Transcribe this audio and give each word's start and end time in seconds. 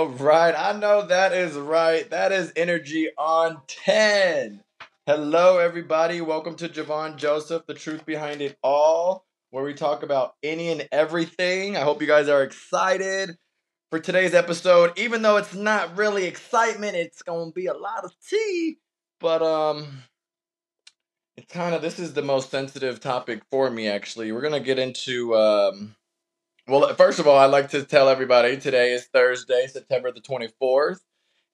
All 0.00 0.08
right, 0.08 0.54
I 0.56 0.72
know 0.78 1.06
that 1.08 1.34
is 1.34 1.56
right. 1.56 2.08
That 2.08 2.32
is 2.32 2.54
energy 2.56 3.10
on 3.18 3.60
10. 3.66 4.62
Hello, 5.04 5.58
everybody. 5.58 6.22
Welcome 6.22 6.54
to 6.54 6.70
Jovon 6.70 7.16
Joseph, 7.16 7.66
the 7.66 7.74
truth 7.74 8.06
behind 8.06 8.40
it 8.40 8.56
all, 8.62 9.26
where 9.50 9.62
we 9.62 9.74
talk 9.74 10.02
about 10.02 10.36
any 10.42 10.70
and 10.70 10.88
everything. 10.90 11.76
I 11.76 11.80
hope 11.80 12.00
you 12.00 12.06
guys 12.06 12.30
are 12.30 12.42
excited 12.42 13.36
for 13.90 13.98
today's 13.98 14.32
episode. 14.32 14.98
Even 14.98 15.20
though 15.20 15.36
it's 15.36 15.54
not 15.54 15.98
really 15.98 16.24
excitement, 16.24 16.96
it's 16.96 17.20
to 17.52 17.54
be 17.54 17.66
a 17.66 17.74
lot 17.74 18.02
of 18.02 18.14
tea. 18.26 18.78
But, 19.20 19.42
um, 19.42 20.04
it's 21.36 21.52
kind 21.52 21.74
of, 21.74 21.82
this 21.82 21.98
is 21.98 22.14
the 22.14 22.22
most 22.22 22.50
sensitive 22.50 23.00
topic 23.00 23.42
for 23.50 23.70
me, 23.70 23.86
actually. 23.86 24.32
We're 24.32 24.40
to 24.54 24.60
get 24.60 24.78
into, 24.78 25.36
um, 25.36 25.94
well, 26.70 26.94
first 26.94 27.18
of 27.18 27.26
all, 27.26 27.36
I'd 27.36 27.46
like 27.46 27.70
to 27.70 27.82
tell 27.82 28.08
everybody 28.08 28.56
today 28.56 28.92
is 28.92 29.06
Thursday, 29.06 29.66
September 29.66 30.12
the 30.12 30.20
24th, 30.20 31.00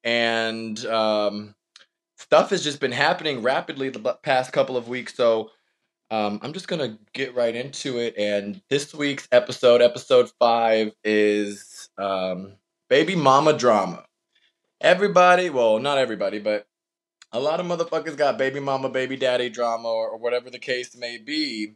and 0.04 0.84
um, 0.84 1.54
stuff 2.18 2.50
has 2.50 2.62
just 2.62 2.80
been 2.80 2.92
happening 2.92 3.40
rapidly 3.40 3.88
the 3.88 4.18
past 4.22 4.52
couple 4.52 4.76
of 4.76 4.88
weeks. 4.88 5.14
So 5.14 5.50
um, 6.10 6.38
I'm 6.42 6.52
just 6.52 6.68
going 6.68 6.80
to 6.80 6.98
get 7.14 7.34
right 7.34 7.54
into 7.54 7.98
it. 7.98 8.14
And 8.18 8.60
this 8.68 8.94
week's 8.94 9.26
episode, 9.32 9.80
episode 9.80 10.30
five, 10.38 10.92
is 11.02 11.88
um, 11.96 12.52
Baby 12.90 13.16
Mama 13.16 13.54
Drama. 13.54 14.04
Everybody, 14.82 15.48
well, 15.48 15.78
not 15.78 15.96
everybody, 15.96 16.40
but 16.40 16.66
a 17.32 17.40
lot 17.40 17.58
of 17.58 17.66
motherfuckers 17.66 18.18
got 18.18 18.36
baby 18.36 18.60
mama, 18.60 18.90
baby 18.90 19.16
daddy 19.16 19.48
drama, 19.48 19.88
or, 19.88 20.10
or 20.10 20.18
whatever 20.18 20.50
the 20.50 20.58
case 20.58 20.94
may 20.94 21.16
be. 21.16 21.72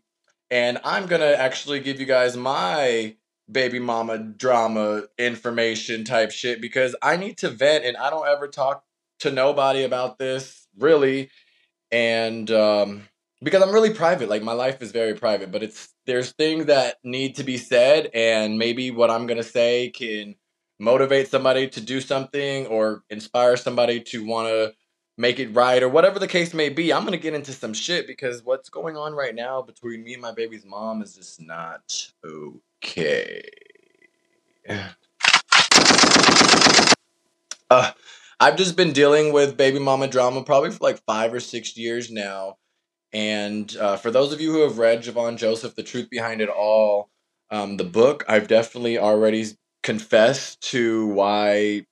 And 0.51 0.79
I'm 0.85 1.07
going 1.07 1.23
to 1.23 1.41
actually 1.41 1.81
give 1.81 1.99
you 1.99 2.07
guys 2.07 2.37
my 2.37 3.17
baby 3.51 3.79
mama 3.79 4.19
drama 4.19 5.05
information 5.19 6.05
type 6.05 6.31
shit 6.31 6.61
because 6.61 6.95
I 7.03 7.17
need 7.17 7.39
to 7.39 7.51
vent 7.51 7.85
and 7.85 7.97
I 7.97 8.11
don't 8.11 8.27
ever 8.27 8.49
talk 8.49 8.85
to 9.21 9.31
nobody 9.31 9.85
about 9.85 10.19
this 10.19 10.67
really 10.79 11.31
and 11.91 12.51
um 12.51 13.03
because 13.43 13.63
I'm 13.63 13.73
really 13.73 13.93
private 13.93 14.29
like 14.29 14.43
my 14.43 14.53
life 14.53 14.83
is 14.83 14.93
very 14.93 15.15
private 15.15 15.51
but 15.51 15.63
it's 15.63 15.89
there's 16.07 16.33
things 16.33 16.67
that 16.67 16.97
need 17.05 17.37
to 17.37 17.45
be 17.45 17.57
said 17.57 18.11
and 18.15 18.59
maybe 18.59 18.91
what 18.91 19.11
I'm 19.11 19.27
to 19.29 19.43
say 19.43 19.91
can 19.91 20.37
motivate 20.79 21.29
somebody 21.29 21.69
to 21.69 21.81
do 21.81 22.01
something 22.01 22.67
or 22.67 23.03
inspire 23.11 23.57
somebody 23.57 24.01
to 24.01 24.25
want 24.25 24.49
to 24.49 24.73
make 25.19 25.39
it 25.39 25.55
right 25.55 25.83
or 25.83 25.89
whatever 25.89 26.19
the 26.19 26.27
case 26.27 26.55
may 26.55 26.71
be. 26.71 26.93
I'm 26.93 27.03
to 27.13 27.19
get 27.19 27.35
into 27.35 27.53
some 27.53 27.75
shit 27.75 28.07
because 28.07 28.43
what's 28.43 28.71
going 28.71 28.97
on 28.97 29.13
right 29.13 29.35
now 29.35 29.61
between 29.61 30.03
me 30.03 30.15
and 30.15 30.23
my 30.23 30.33
baby's 30.33 30.65
mom 30.65 31.03
is 31.03 31.15
just 31.15 31.41
not 31.41 32.11
okay. 32.25 32.59
Okay. 32.83 33.43
Uh, 37.71 37.93
I've 38.39 38.57
just 38.57 38.77
been 38.77 38.93
dealing 38.93 39.33
with 39.33 39.57
baby 39.57 39.79
mama 39.79 40.09
drama 40.09 40.43
probably 40.43 40.71
for 40.71 40.79
like 40.81 41.03
five 41.05 41.33
or 41.33 41.41
six 41.41 41.77
years 41.77 42.11
now. 42.11 42.57
And 43.13 43.75
uh, 43.77 43.97
for 43.97 44.11
those 44.11 44.33
of 44.33 44.41
you 44.41 44.53
who 44.53 44.63
have 44.63 44.79
read 44.79 45.03
Jovon 45.03 45.37
Joseph, 45.39 45.77
The 45.77 45.83
Truth 45.83 46.11
Behind 46.11 46.41
It 46.41 46.49
All, 46.49 47.11
um, 47.51 47.77
the 47.77 47.85
book, 47.85 48.25
I've 48.29 48.49
definitely 48.49 48.99
already 48.99 49.47
confessed 49.83 50.63
to 50.71 51.09
why, 51.09 51.87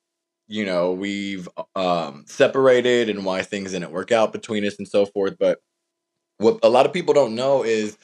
you 0.48 0.66
know, 0.66 0.92
we've 0.92 1.48
um, 1.76 2.24
separated 2.26 3.10
and 3.10 3.24
why 3.24 3.42
things 3.42 3.72
didn't 3.72 3.92
work 3.92 4.12
out 4.12 4.32
between 4.32 4.64
us 4.66 4.76
and 4.78 4.88
so 4.88 5.06
forth. 5.06 5.36
But 5.38 5.60
what 6.38 6.60
a 6.62 6.68
lot 6.70 6.86
of 6.86 6.92
people 6.92 7.14
don't 7.14 7.34
know 7.34 7.64
is 7.64 7.98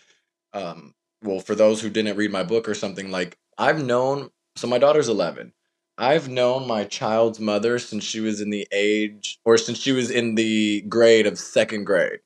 um, 0.54 0.94
well, 1.24 1.40
for 1.40 1.54
those 1.54 1.80
who 1.80 1.90
didn't 1.90 2.16
read 2.16 2.30
my 2.30 2.42
book 2.42 2.68
or 2.68 2.74
something, 2.74 3.10
like 3.10 3.36
I've 3.58 3.82
known, 3.82 4.30
so 4.56 4.66
my 4.68 4.78
daughter's 4.78 5.08
11. 5.08 5.52
I've 5.96 6.28
known 6.28 6.66
my 6.66 6.84
child's 6.84 7.38
mother 7.40 7.78
since 7.78 8.04
she 8.04 8.20
was 8.20 8.40
in 8.40 8.50
the 8.50 8.66
age, 8.72 9.38
or 9.44 9.56
since 9.56 9.78
she 9.78 9.92
was 9.92 10.10
in 10.10 10.34
the 10.34 10.82
grade 10.82 11.26
of 11.26 11.38
second 11.38 11.84
grade. 11.84 12.20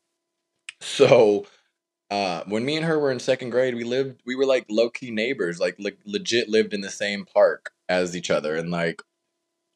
So, 0.81 1.47
uh, 2.10 2.44
when 2.47 2.64
me 2.64 2.76
and 2.76 2.86
her 2.86 2.98
were 2.98 3.10
in 3.12 3.20
second 3.20 3.50
grade, 3.50 3.75
we 3.75 3.84
lived, 3.84 4.22
we 4.25 4.34
were 4.34 4.47
like 4.47 4.64
low 4.70 4.88
key 4.91 5.10
neighbors, 5.10 5.60
like 5.60 5.76
le- 5.78 5.92
legit 6.06 6.48
lived 6.48 6.72
in 6.72 6.80
the 6.80 6.91
same 6.91 7.26
park 7.26 7.72
as 7.88 8.16
each 8.16 8.30
other. 8.30 8.56
And 8.56 8.70
like, 8.70 9.03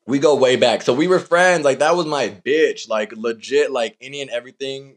we 0.07 0.19
go 0.19 0.35
way 0.35 0.57
back. 0.57 0.83
So 0.83 0.95
we 0.95 1.07
were 1.09 1.19
friends. 1.19 1.65
Like, 1.65 1.79
that 1.81 1.97
was 1.97 2.07
my 2.07 2.29
bitch. 2.29 2.89
Like, 2.89 3.13
legit, 3.13 3.71
like 3.71 3.97
any 4.01 4.21
and 4.21 4.31
everything 4.31 4.97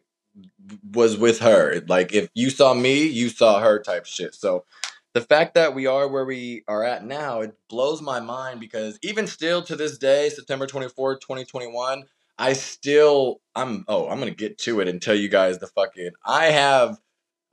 was 0.91 1.17
with 1.17 1.39
her. 1.39 1.81
Like 1.87 2.13
if 2.13 2.29
you 2.33 2.49
saw 2.49 2.73
me, 2.73 3.05
you 3.07 3.29
saw 3.29 3.59
her 3.59 3.79
type 3.79 4.05
shit. 4.05 4.35
So 4.35 4.65
the 5.13 5.21
fact 5.21 5.53
that 5.53 5.73
we 5.73 5.87
are 5.87 6.07
where 6.07 6.25
we 6.25 6.63
are 6.67 6.83
at 6.83 7.05
now, 7.05 7.41
it 7.41 7.55
blows 7.69 8.01
my 8.01 8.19
mind 8.19 8.59
because 8.59 8.99
even 9.01 9.27
still 9.27 9.61
to 9.63 9.75
this 9.75 9.97
day, 9.97 10.29
September 10.29 10.67
24th, 10.67 11.21
2021, 11.21 12.03
I 12.37 12.53
still 12.53 13.41
I'm 13.55 13.85
oh, 13.87 14.09
I'm 14.09 14.19
going 14.19 14.31
to 14.31 14.35
get 14.35 14.57
to 14.59 14.81
it 14.81 14.87
and 14.87 15.01
tell 15.01 15.15
you 15.15 15.29
guys 15.29 15.59
the 15.59 15.67
fucking 15.67 16.11
I 16.25 16.47
have 16.47 16.99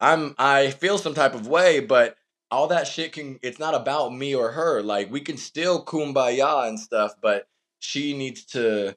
I'm 0.00 0.34
I 0.38 0.70
feel 0.70 0.98
some 0.98 1.14
type 1.14 1.34
of 1.34 1.46
way, 1.46 1.80
but 1.80 2.16
all 2.50 2.66
that 2.66 2.88
shit 2.88 3.12
can 3.12 3.38
it's 3.42 3.60
not 3.60 3.74
about 3.74 4.12
me 4.12 4.34
or 4.34 4.52
her. 4.52 4.82
Like 4.82 5.10
we 5.12 5.20
can 5.20 5.36
still 5.36 5.84
kumbaya 5.84 6.68
and 6.68 6.80
stuff, 6.80 7.14
but 7.22 7.46
she 7.78 8.16
needs 8.16 8.44
to 8.46 8.96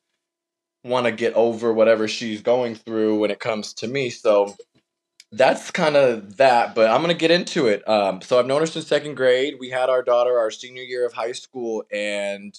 want 0.85 1.07
to 1.07 1.11
get 1.11 1.33
over 1.33 1.73
whatever 1.73 2.07
she's 2.07 2.41
going 2.41 2.75
through 2.75 3.17
when 3.19 3.31
it 3.31 3.39
comes 3.39 3.73
to 3.73 3.87
me. 3.87 4.09
So 4.11 4.55
that's 5.31 5.71
kind 5.71 5.95
of 5.97 6.37
that, 6.37 6.75
but 6.75 6.89
I'm 6.89 7.01
going 7.01 7.13
to 7.13 7.19
get 7.19 7.31
into 7.31 7.67
it. 7.67 7.87
Um, 7.89 8.21
so 8.21 8.39
I've 8.39 8.45
known 8.45 8.61
her 8.61 8.67
since 8.67 8.87
second 8.87 9.15
grade. 9.15 9.55
We 9.59 9.69
had 9.69 9.89
our 9.89 10.03
daughter 10.03 10.37
our 10.37 10.51
senior 10.51 10.83
year 10.83 11.05
of 11.05 11.13
high 11.13 11.31
school, 11.31 11.83
and 11.91 12.57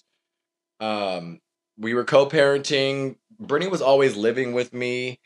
um, 0.80 1.40
we 1.78 1.94
were 1.94 2.04
co 2.04 2.26
parenting. 2.26 3.16
Brittany 3.38 3.70
was 3.70 3.80
always 3.80 4.16
living 4.16 4.52
with 4.52 4.72
me, 4.74 5.20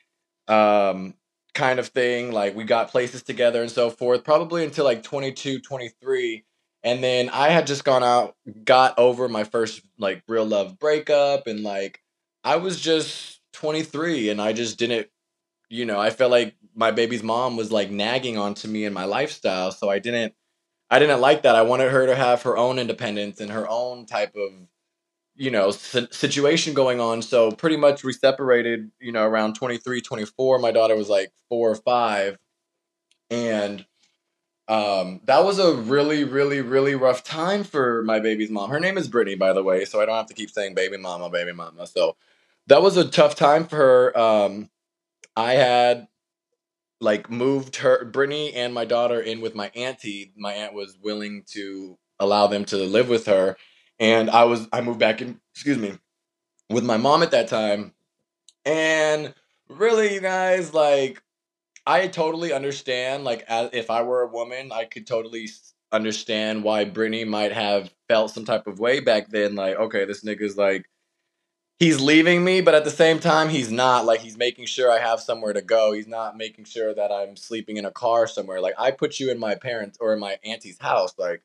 um, 0.46 1.14
kind 1.54 1.78
of 1.78 1.88
thing. 1.88 2.32
Like 2.32 2.54
we 2.54 2.64
got 2.64 2.90
places 2.90 3.22
together 3.22 3.62
and 3.62 3.70
so 3.70 3.88
forth, 3.90 4.22
probably 4.24 4.62
until 4.62 4.84
like 4.84 5.02
22, 5.02 5.60
23. 5.60 6.44
And 6.82 7.02
then 7.02 7.30
I 7.30 7.48
had 7.48 7.66
just 7.66 7.84
gone 7.84 8.02
out, 8.02 8.36
got 8.64 8.98
over 8.98 9.28
my 9.28 9.44
first 9.44 9.82
like 9.98 10.22
real 10.28 10.46
love 10.46 10.78
breakup, 10.78 11.46
and 11.46 11.62
like 11.62 12.00
I 12.44 12.56
was 12.56 12.80
just 12.80 13.40
23 13.54 14.30
and 14.30 14.40
I 14.40 14.52
just 14.52 14.78
didn't, 14.78 15.08
you 15.68 15.84
know, 15.84 16.00
I 16.00 16.10
felt 16.10 16.30
like 16.30 16.56
my 16.74 16.90
baby's 16.90 17.22
mom 17.22 17.56
was 17.56 17.70
like 17.70 17.90
nagging 17.90 18.38
onto 18.38 18.68
me 18.68 18.84
in 18.84 18.92
my 18.92 19.04
lifestyle. 19.04 19.72
So 19.72 19.90
I 19.90 19.98
didn't, 19.98 20.34
I 20.90 20.98
didn't 20.98 21.20
like 21.20 21.42
that. 21.42 21.54
I 21.54 21.62
wanted 21.62 21.92
her 21.92 22.06
to 22.06 22.16
have 22.16 22.42
her 22.42 22.56
own 22.56 22.78
independence 22.78 23.40
and 23.40 23.50
her 23.50 23.68
own 23.68 24.06
type 24.06 24.34
of, 24.34 24.50
you 25.36 25.50
know, 25.50 25.70
situation 25.70 26.74
going 26.74 27.00
on. 27.00 27.22
So 27.22 27.50
pretty 27.52 27.76
much 27.76 28.02
we 28.02 28.12
separated, 28.12 28.90
you 29.00 29.12
know, 29.12 29.24
around 29.24 29.54
23, 29.54 30.00
24. 30.00 30.58
My 30.58 30.72
daughter 30.72 30.96
was 30.96 31.08
like 31.08 31.32
four 31.48 31.70
or 31.70 31.76
five. 31.76 32.38
And 33.30 33.86
um, 34.70 35.20
that 35.24 35.44
was 35.44 35.58
a 35.58 35.74
really, 35.74 36.22
really, 36.22 36.60
really 36.60 36.94
rough 36.94 37.24
time 37.24 37.64
for 37.64 38.04
my 38.04 38.20
baby's 38.20 38.50
mom. 38.50 38.70
Her 38.70 38.78
name 38.78 38.96
is 38.96 39.08
Brittany, 39.08 39.36
by 39.36 39.52
the 39.52 39.64
way, 39.64 39.84
so 39.84 40.00
I 40.00 40.06
don't 40.06 40.14
have 40.14 40.26
to 40.26 40.34
keep 40.34 40.48
saying 40.48 40.74
baby 40.74 40.96
mama, 40.96 41.28
baby 41.28 41.52
mama. 41.52 41.88
So 41.88 42.16
that 42.66 42.82
was 42.82 42.96
a 42.96 43.08
tough 43.08 43.34
time 43.34 43.66
for 43.66 43.76
her. 43.76 44.18
Um, 44.18 44.70
I 45.36 45.54
had 45.54 46.08
like 47.00 47.30
moved 47.30 47.76
her, 47.76 48.04
Brittany, 48.04 48.52
and 48.52 48.74
my 48.74 48.84
daughter 48.84 49.20
in 49.20 49.40
with 49.40 49.54
my 49.54 49.70
auntie. 49.74 50.32
My 50.36 50.52
aunt 50.52 50.74
was 50.74 50.98
willing 51.02 51.44
to 51.52 51.98
allow 52.18 52.46
them 52.46 52.64
to 52.66 52.76
live 52.76 53.08
with 53.08 53.26
her, 53.26 53.56
and 53.98 54.30
I 54.30 54.44
was 54.44 54.68
I 54.72 54.80
moved 54.80 54.98
back 54.98 55.22
in. 55.22 55.40
Excuse 55.54 55.78
me, 55.78 55.98
with 56.68 56.84
my 56.84 56.96
mom 56.96 57.22
at 57.22 57.30
that 57.32 57.48
time, 57.48 57.92
and 58.64 59.34
really, 59.68 60.14
you 60.14 60.20
guys, 60.20 60.74
like 60.74 61.22
I 61.86 62.08
totally 62.08 62.52
understand. 62.52 63.24
Like, 63.24 63.44
if 63.48 63.90
I 63.90 64.02
were 64.02 64.22
a 64.22 64.28
woman, 64.28 64.70
I 64.72 64.84
could 64.84 65.06
totally 65.06 65.48
understand 65.92 66.62
why 66.62 66.84
Brittany 66.84 67.24
might 67.24 67.52
have 67.52 67.92
felt 68.08 68.30
some 68.30 68.44
type 68.44 68.66
of 68.66 68.78
way 68.78 69.00
back 69.00 69.30
then. 69.30 69.54
Like, 69.54 69.76
okay, 69.76 70.04
this 70.04 70.22
nigga's 70.22 70.56
like 70.56 70.88
he's 71.80 72.00
leaving 72.00 72.44
me, 72.44 72.60
but 72.60 72.74
at 72.76 72.84
the 72.84 72.90
same 72.90 73.18
time, 73.18 73.48
he's 73.48 73.72
not. 73.72 74.06
Like 74.06 74.20
he's 74.20 74.38
making 74.38 74.66
sure 74.66 74.92
I 74.92 75.00
have 75.00 75.20
somewhere 75.20 75.54
to 75.54 75.62
go. 75.62 75.92
He's 75.92 76.06
not 76.06 76.36
making 76.36 76.66
sure 76.66 76.94
that 76.94 77.10
I'm 77.10 77.36
sleeping 77.36 77.78
in 77.78 77.86
a 77.86 77.90
car 77.90 78.28
somewhere. 78.28 78.60
Like 78.60 78.74
I 78.78 78.92
put 78.92 79.18
you 79.18 79.30
in 79.32 79.40
my 79.40 79.56
parents 79.56 79.98
or 80.00 80.12
in 80.12 80.20
my 80.20 80.38
auntie's 80.44 80.78
house. 80.78 81.14
Like 81.18 81.42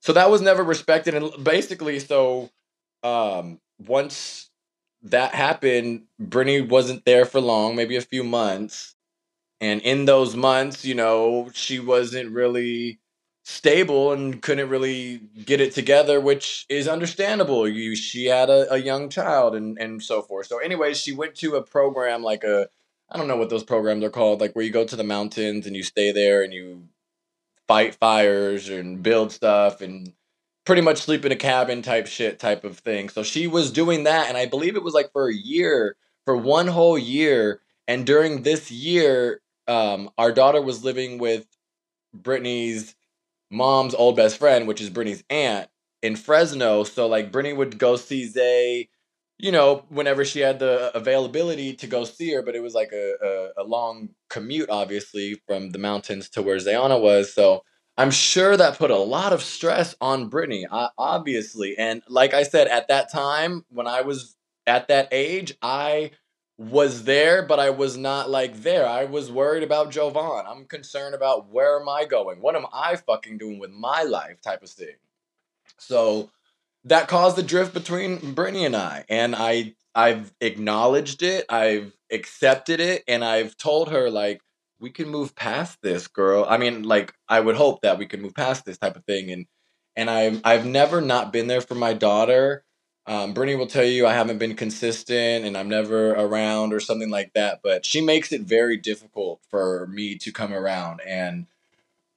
so 0.00 0.12
that 0.14 0.30
was 0.30 0.40
never 0.40 0.62
respected. 0.62 1.14
And 1.14 1.44
basically, 1.44 1.98
so 1.98 2.50
um, 3.02 3.60
once 3.78 4.50
that 5.02 5.34
happened, 5.34 6.04
Brittany 6.18 6.60
wasn't 6.62 7.04
there 7.04 7.24
for 7.26 7.40
long, 7.40 7.76
maybe 7.76 7.96
a 7.96 8.00
few 8.02 8.24
months. 8.24 8.94
And 9.60 9.80
in 9.82 10.04
those 10.04 10.36
months, 10.36 10.84
you 10.84 10.94
know, 10.94 11.50
she 11.54 11.80
wasn't 11.80 12.32
really 12.32 12.98
stable 13.48 14.10
and 14.10 14.42
couldn't 14.42 14.68
really 14.68 15.20
get 15.44 15.60
it 15.60 15.72
together, 15.72 16.20
which 16.20 16.66
is 16.68 16.88
understandable. 16.88 17.68
You 17.68 17.94
she 17.94 18.26
had 18.26 18.50
a, 18.50 18.72
a 18.72 18.78
young 18.78 19.08
child 19.08 19.54
and 19.54 19.78
and 19.78 20.02
so 20.02 20.20
forth. 20.20 20.46
So 20.48 20.58
anyways, 20.58 20.98
she 21.00 21.12
went 21.12 21.36
to 21.36 21.54
a 21.54 21.62
program 21.62 22.24
like 22.24 22.42
a 22.42 22.68
I 23.08 23.16
don't 23.16 23.28
know 23.28 23.36
what 23.36 23.48
those 23.48 23.62
programs 23.62 24.02
are 24.02 24.10
called, 24.10 24.40
like 24.40 24.54
where 24.54 24.64
you 24.64 24.72
go 24.72 24.84
to 24.84 24.96
the 24.96 25.04
mountains 25.04 25.64
and 25.64 25.76
you 25.76 25.84
stay 25.84 26.10
there 26.10 26.42
and 26.42 26.52
you 26.52 26.88
fight 27.68 27.94
fires 27.94 28.68
and 28.68 29.00
build 29.00 29.30
stuff 29.30 29.80
and 29.80 30.12
pretty 30.64 30.82
much 30.82 30.98
sleep 30.98 31.24
in 31.24 31.30
a 31.30 31.36
cabin 31.36 31.82
type 31.82 32.08
shit 32.08 32.40
type 32.40 32.64
of 32.64 32.78
thing. 32.80 33.08
So 33.08 33.22
she 33.22 33.46
was 33.46 33.70
doing 33.70 34.04
that, 34.04 34.28
and 34.28 34.36
I 34.36 34.46
believe 34.46 34.74
it 34.74 34.82
was 34.82 34.94
like 34.94 35.12
for 35.12 35.28
a 35.28 35.34
year, 35.34 35.96
for 36.24 36.36
one 36.36 36.66
whole 36.66 36.98
year. 36.98 37.60
And 37.86 38.04
during 38.04 38.42
this 38.42 38.72
year, 38.72 39.40
um, 39.68 40.10
our 40.18 40.32
daughter 40.32 40.60
was 40.60 40.82
living 40.82 41.18
with 41.18 41.46
Brittany's 42.12 42.95
mom's 43.50 43.94
old 43.94 44.16
best 44.16 44.38
friend, 44.38 44.66
which 44.66 44.80
is 44.80 44.90
Brittany's 44.90 45.24
aunt 45.30 45.68
in 46.02 46.16
Fresno. 46.16 46.84
So 46.84 47.06
like 47.06 47.32
Brittany 47.32 47.54
would 47.54 47.78
go 47.78 47.96
see 47.96 48.26
Zay, 48.26 48.88
you 49.38 49.52
know, 49.52 49.84
whenever 49.88 50.24
she 50.24 50.40
had 50.40 50.58
the 50.58 50.96
availability 50.96 51.74
to 51.74 51.86
go 51.86 52.04
see 52.04 52.32
her, 52.32 52.42
but 52.42 52.54
it 52.54 52.62
was 52.62 52.74
like 52.74 52.92
a, 52.92 53.14
a, 53.22 53.62
a 53.62 53.64
long 53.64 54.10
commute, 54.30 54.70
obviously, 54.70 55.40
from 55.46 55.70
the 55.70 55.78
mountains 55.78 56.28
to 56.30 56.42
where 56.42 56.56
Zayana 56.56 57.00
was. 57.00 57.34
So 57.34 57.62
I'm 57.98 58.10
sure 58.10 58.56
that 58.56 58.78
put 58.78 58.90
a 58.90 58.96
lot 58.96 59.32
of 59.32 59.42
stress 59.42 59.94
on 60.00 60.28
Brittany, 60.28 60.66
obviously. 60.98 61.76
And 61.78 62.02
like 62.08 62.34
I 62.34 62.42
said, 62.42 62.68
at 62.68 62.88
that 62.88 63.10
time, 63.10 63.64
when 63.68 63.86
I 63.86 64.02
was 64.02 64.36
at 64.66 64.88
that 64.88 65.08
age, 65.12 65.54
I 65.62 66.10
was 66.58 67.04
there, 67.04 67.42
but 67.42 67.60
I 67.60 67.70
was 67.70 67.96
not 67.96 68.30
like 68.30 68.62
there. 68.62 68.86
I 68.86 69.04
was 69.04 69.30
worried 69.30 69.62
about 69.62 69.90
Jovon. 69.90 70.44
I'm 70.46 70.64
concerned 70.64 71.14
about 71.14 71.50
where 71.50 71.78
am 71.78 71.88
I 71.88 72.06
going? 72.06 72.40
What 72.40 72.56
am 72.56 72.66
I 72.72 72.96
fucking 72.96 73.38
doing 73.38 73.58
with 73.58 73.70
my 73.70 74.02
life 74.02 74.40
type 74.40 74.62
of 74.62 74.70
thing. 74.70 74.96
So 75.78 76.30
that 76.84 77.08
caused 77.08 77.36
the 77.36 77.42
drift 77.42 77.74
between 77.74 78.32
Brittany 78.32 78.64
and 78.64 78.76
I. 78.76 79.04
And 79.08 79.34
I 79.36 79.74
I've 79.94 80.32
acknowledged 80.40 81.22
it, 81.22 81.46
I've 81.48 81.92
accepted 82.10 82.80
it, 82.80 83.02
and 83.08 83.24
I've 83.24 83.56
told 83.56 83.90
her 83.90 84.10
like 84.10 84.40
we 84.78 84.90
can 84.90 85.08
move 85.08 85.34
past 85.34 85.78
this, 85.82 86.06
girl. 86.06 86.46
I 86.48 86.58
mean, 86.58 86.82
like 86.82 87.14
I 87.28 87.40
would 87.40 87.56
hope 87.56 87.82
that 87.82 87.98
we 87.98 88.06
could 88.06 88.20
move 88.20 88.34
past 88.34 88.64
this 88.64 88.78
type 88.78 88.96
of 88.96 89.04
thing. 89.04 89.30
And 89.30 89.46
and 89.96 90.08
I've 90.08 90.40
I've 90.44 90.66
never 90.66 91.00
not 91.00 91.32
been 91.32 91.48
there 91.48 91.60
for 91.60 91.74
my 91.74 91.92
daughter 91.92 92.64
um, 93.06 93.34
Brittany 93.34 93.56
will 93.56 93.68
tell 93.68 93.84
you 93.84 94.06
I 94.06 94.14
haven't 94.14 94.38
been 94.38 94.56
consistent 94.56 95.44
and 95.44 95.56
I'm 95.56 95.68
never 95.68 96.12
around 96.12 96.72
or 96.72 96.80
something 96.80 97.10
like 97.10 97.32
that, 97.34 97.60
but 97.62 97.86
she 97.86 98.00
makes 98.00 98.32
it 98.32 98.42
very 98.42 98.76
difficult 98.76 99.40
for 99.48 99.86
me 99.86 100.16
to 100.16 100.32
come 100.32 100.52
around. 100.52 101.00
And 101.06 101.46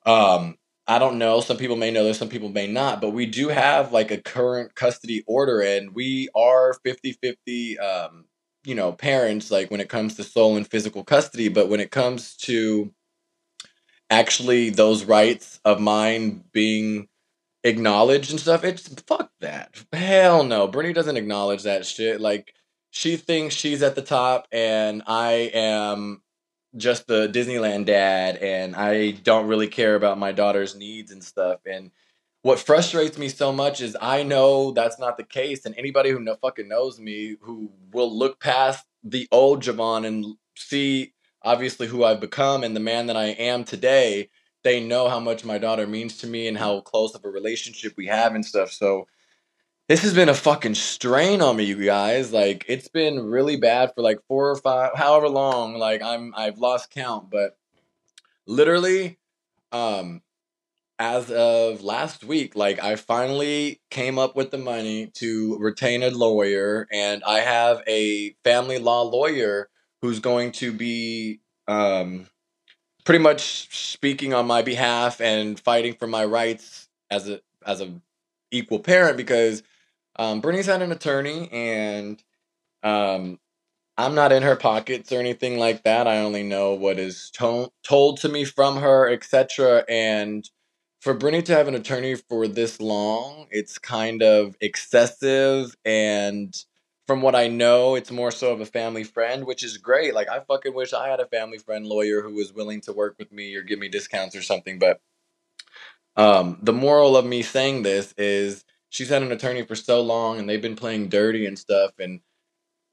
um, 0.05 0.57
I 0.87 0.97
don't 0.97 1.19
know, 1.19 1.41
some 1.41 1.57
people 1.57 1.75
may 1.75 1.91
know 1.91 2.03
this, 2.03 2.17
some 2.17 2.29
people 2.29 2.49
may 2.49 2.65
not, 2.65 3.01
but 3.01 3.11
we 3.11 3.27
do 3.27 3.49
have 3.49 3.91
like 3.91 4.09
a 4.09 4.17
current 4.17 4.73
custody 4.73 5.23
order 5.27 5.61
and 5.61 5.93
we 5.93 6.29
are 6.35 6.73
50 6.73 7.11
50, 7.11 7.77
um, 7.77 8.25
you 8.63 8.73
know, 8.73 8.91
parents, 8.91 9.51
like 9.51 9.69
when 9.69 9.81
it 9.81 9.89
comes 9.89 10.15
to 10.15 10.23
sole 10.23 10.57
and 10.57 10.67
physical 10.67 11.03
custody. 11.03 11.49
But 11.49 11.69
when 11.69 11.79
it 11.79 11.91
comes 11.91 12.35
to 12.37 12.91
actually 14.09 14.71
those 14.71 15.03
rights 15.03 15.59
of 15.63 15.79
mine 15.79 16.43
being 16.51 17.07
acknowledged 17.63 18.31
and 18.31 18.39
stuff. 18.39 18.63
It's 18.63 18.87
fuck 19.03 19.31
that. 19.41 19.75
Hell 19.91 20.43
no. 20.43 20.67
Brittany 20.67 20.93
doesn't 20.93 21.17
acknowledge 21.17 21.63
that 21.63 21.85
shit. 21.85 22.21
Like 22.21 22.53
she 22.91 23.17
thinks 23.17 23.55
she's 23.55 23.83
at 23.83 23.95
the 23.95 24.01
top 24.01 24.47
and 24.51 25.03
I 25.05 25.51
am 25.53 26.21
just 26.75 27.07
the 27.07 27.27
Disneyland 27.27 27.85
dad 27.85 28.37
and 28.37 28.75
I 28.75 29.11
don't 29.11 29.47
really 29.47 29.67
care 29.67 29.95
about 29.95 30.19
my 30.19 30.31
daughter's 30.31 30.75
needs 30.75 31.11
and 31.11 31.23
stuff. 31.23 31.59
And 31.65 31.91
what 32.41 32.59
frustrates 32.59 33.17
me 33.17 33.27
so 33.27 33.51
much 33.51 33.81
is 33.81 33.97
I 34.01 34.23
know 34.23 34.71
that's 34.71 34.99
not 34.99 35.17
the 35.17 35.23
case. 35.23 35.65
And 35.65 35.75
anybody 35.77 36.11
who 36.11 36.19
no 36.19 36.35
fucking 36.35 36.67
knows 36.67 36.99
me 36.99 37.35
who 37.41 37.71
will 37.91 38.15
look 38.15 38.39
past 38.39 38.85
the 39.03 39.27
old 39.31 39.63
Jovon 39.63 40.05
and 40.05 40.35
see 40.55 41.13
obviously 41.41 41.87
who 41.87 42.03
I've 42.03 42.19
become 42.19 42.63
and 42.63 42.75
the 42.75 42.81
man 42.81 43.07
that 43.07 43.17
I 43.17 43.27
am 43.27 43.63
today 43.63 44.29
they 44.69 44.79
know 44.79 45.09
how 45.09 45.19
much 45.19 45.43
my 45.43 45.57
daughter 45.57 45.87
means 45.87 46.17
to 46.17 46.27
me 46.27 46.47
and 46.47 46.55
how 46.55 46.79
close 46.81 47.15
of 47.15 47.25
a 47.25 47.29
relationship 47.29 47.93
we 47.97 48.05
have 48.05 48.35
and 48.35 48.45
stuff. 48.45 48.71
So 48.71 49.07
this 49.87 50.03
has 50.03 50.13
been 50.13 50.29
a 50.29 50.35
fucking 50.35 50.75
strain 50.75 51.41
on 51.41 51.57
me, 51.57 51.63
you 51.63 51.83
guys. 51.83 52.31
Like 52.31 52.65
it's 52.67 52.87
been 52.87 53.25
really 53.25 53.57
bad 53.57 53.91
for 53.95 54.03
like 54.03 54.19
four 54.27 54.51
or 54.51 54.55
five, 54.57 54.91
however 54.93 55.27
long. 55.27 55.73
Like 55.73 56.03
I'm, 56.03 56.35
I've 56.37 56.59
lost 56.59 56.91
count, 56.91 57.31
but 57.31 57.57
literally, 58.45 59.17
um, 59.71 60.21
as 60.99 61.31
of 61.31 61.81
last 61.81 62.23
week, 62.23 62.55
like 62.55 62.83
I 62.83 62.95
finally 62.95 63.81
came 63.89 64.19
up 64.19 64.35
with 64.35 64.51
the 64.51 64.57
money 64.59 65.07
to 65.15 65.57
retain 65.57 66.03
a 66.03 66.11
lawyer, 66.11 66.87
and 66.91 67.23
I 67.23 67.39
have 67.39 67.81
a 67.87 68.35
family 68.43 68.77
law 68.77 69.01
lawyer 69.01 69.69
who's 70.03 70.19
going 70.19 70.51
to 70.53 70.71
be 70.71 71.39
um 71.67 72.27
pretty 73.09 73.23
much 73.23 73.67
speaking 73.75 74.35
on 74.35 74.45
my 74.45 74.61
behalf 74.61 75.19
and 75.19 75.59
fighting 75.59 75.95
for 75.95 76.05
my 76.05 76.23
rights 76.23 76.87
as 77.09 77.27
a 77.27 77.41
as 77.65 77.81
a 77.81 77.91
equal 78.51 78.77
parent 78.77 79.17
because 79.17 79.63
um, 80.17 80.41
Brittany's 80.41 80.67
had 80.67 80.83
an 80.83 80.91
attorney 80.91 81.49
and 81.51 82.23
um, 82.83 83.39
I'm 83.97 84.13
not 84.13 84.31
in 84.31 84.43
her 84.43 84.55
pockets 84.55 85.11
or 85.11 85.19
anything 85.19 85.57
like 85.57 85.85
that. 85.85 86.05
I 86.05 86.19
only 86.19 86.43
know 86.43 86.75
what 86.75 86.99
is 86.99 87.31
to- 87.39 87.71
told 87.83 88.19
to 88.19 88.29
me 88.29 88.45
from 88.45 88.77
her, 88.77 89.09
etc. 89.09 89.85
And 89.89 90.47
for 90.99 91.15
Brittany 91.15 91.41
to 91.45 91.55
have 91.55 91.67
an 91.67 91.73
attorney 91.73 92.13
for 92.13 92.47
this 92.47 92.79
long, 92.79 93.47
it's 93.49 93.79
kind 93.79 94.21
of 94.21 94.55
excessive 94.61 95.75
and 95.83 96.53
from 97.09 97.23
what 97.23 97.33
I 97.33 97.47
know, 97.47 97.95
it's 97.95 98.11
more 98.11 98.29
so 98.29 98.51
of 98.53 98.61
a 98.61 98.67
family 98.67 99.03
friend, 99.03 99.47
which 99.47 99.63
is 99.63 99.79
great. 99.79 100.13
Like 100.13 100.29
I 100.29 100.41
fucking 100.41 100.75
wish 100.75 100.93
I 100.93 101.07
had 101.07 101.19
a 101.19 101.25
family 101.25 101.57
friend 101.57 101.83
lawyer 101.83 102.21
who 102.21 102.35
was 102.35 102.53
willing 102.53 102.81
to 102.81 102.93
work 102.93 103.15
with 103.17 103.31
me 103.31 103.55
or 103.55 103.63
give 103.63 103.79
me 103.79 103.89
discounts 103.89 104.35
or 104.35 104.43
something. 104.43 104.77
But 104.77 105.01
um, 106.15 106.59
the 106.61 106.71
moral 106.71 107.17
of 107.17 107.25
me 107.25 107.41
saying 107.41 107.81
this 107.81 108.13
is 108.15 108.63
she's 108.89 109.09
had 109.09 109.23
an 109.23 109.31
attorney 109.31 109.63
for 109.63 109.73
so 109.73 110.01
long 110.01 110.37
and 110.37 110.47
they've 110.47 110.61
been 110.61 110.75
playing 110.75 111.09
dirty 111.09 111.47
and 111.47 111.57
stuff. 111.57 111.93
And 111.97 112.19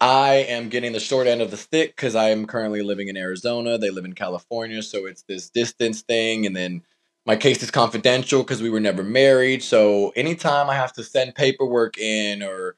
I 0.00 0.46
am 0.48 0.70
getting 0.70 0.92
the 0.92 0.98
short 0.98 1.26
end 1.26 1.42
of 1.42 1.50
the 1.50 1.58
stick 1.58 1.94
because 1.94 2.14
I 2.14 2.30
am 2.30 2.46
currently 2.46 2.80
living 2.80 3.08
in 3.08 3.18
Arizona. 3.18 3.76
They 3.76 3.90
live 3.90 4.06
in 4.06 4.14
California. 4.14 4.82
So 4.82 5.04
it's 5.04 5.24
this 5.24 5.50
distance 5.50 6.00
thing. 6.00 6.46
And 6.46 6.56
then 6.56 6.84
my 7.26 7.36
case 7.36 7.62
is 7.62 7.70
confidential 7.70 8.42
because 8.42 8.62
we 8.62 8.70
were 8.70 8.80
never 8.80 9.02
married. 9.02 9.62
So 9.62 10.14
anytime 10.16 10.70
I 10.70 10.74
have 10.74 10.94
to 10.94 11.04
send 11.04 11.34
paperwork 11.34 11.98
in 11.98 12.42
or 12.42 12.76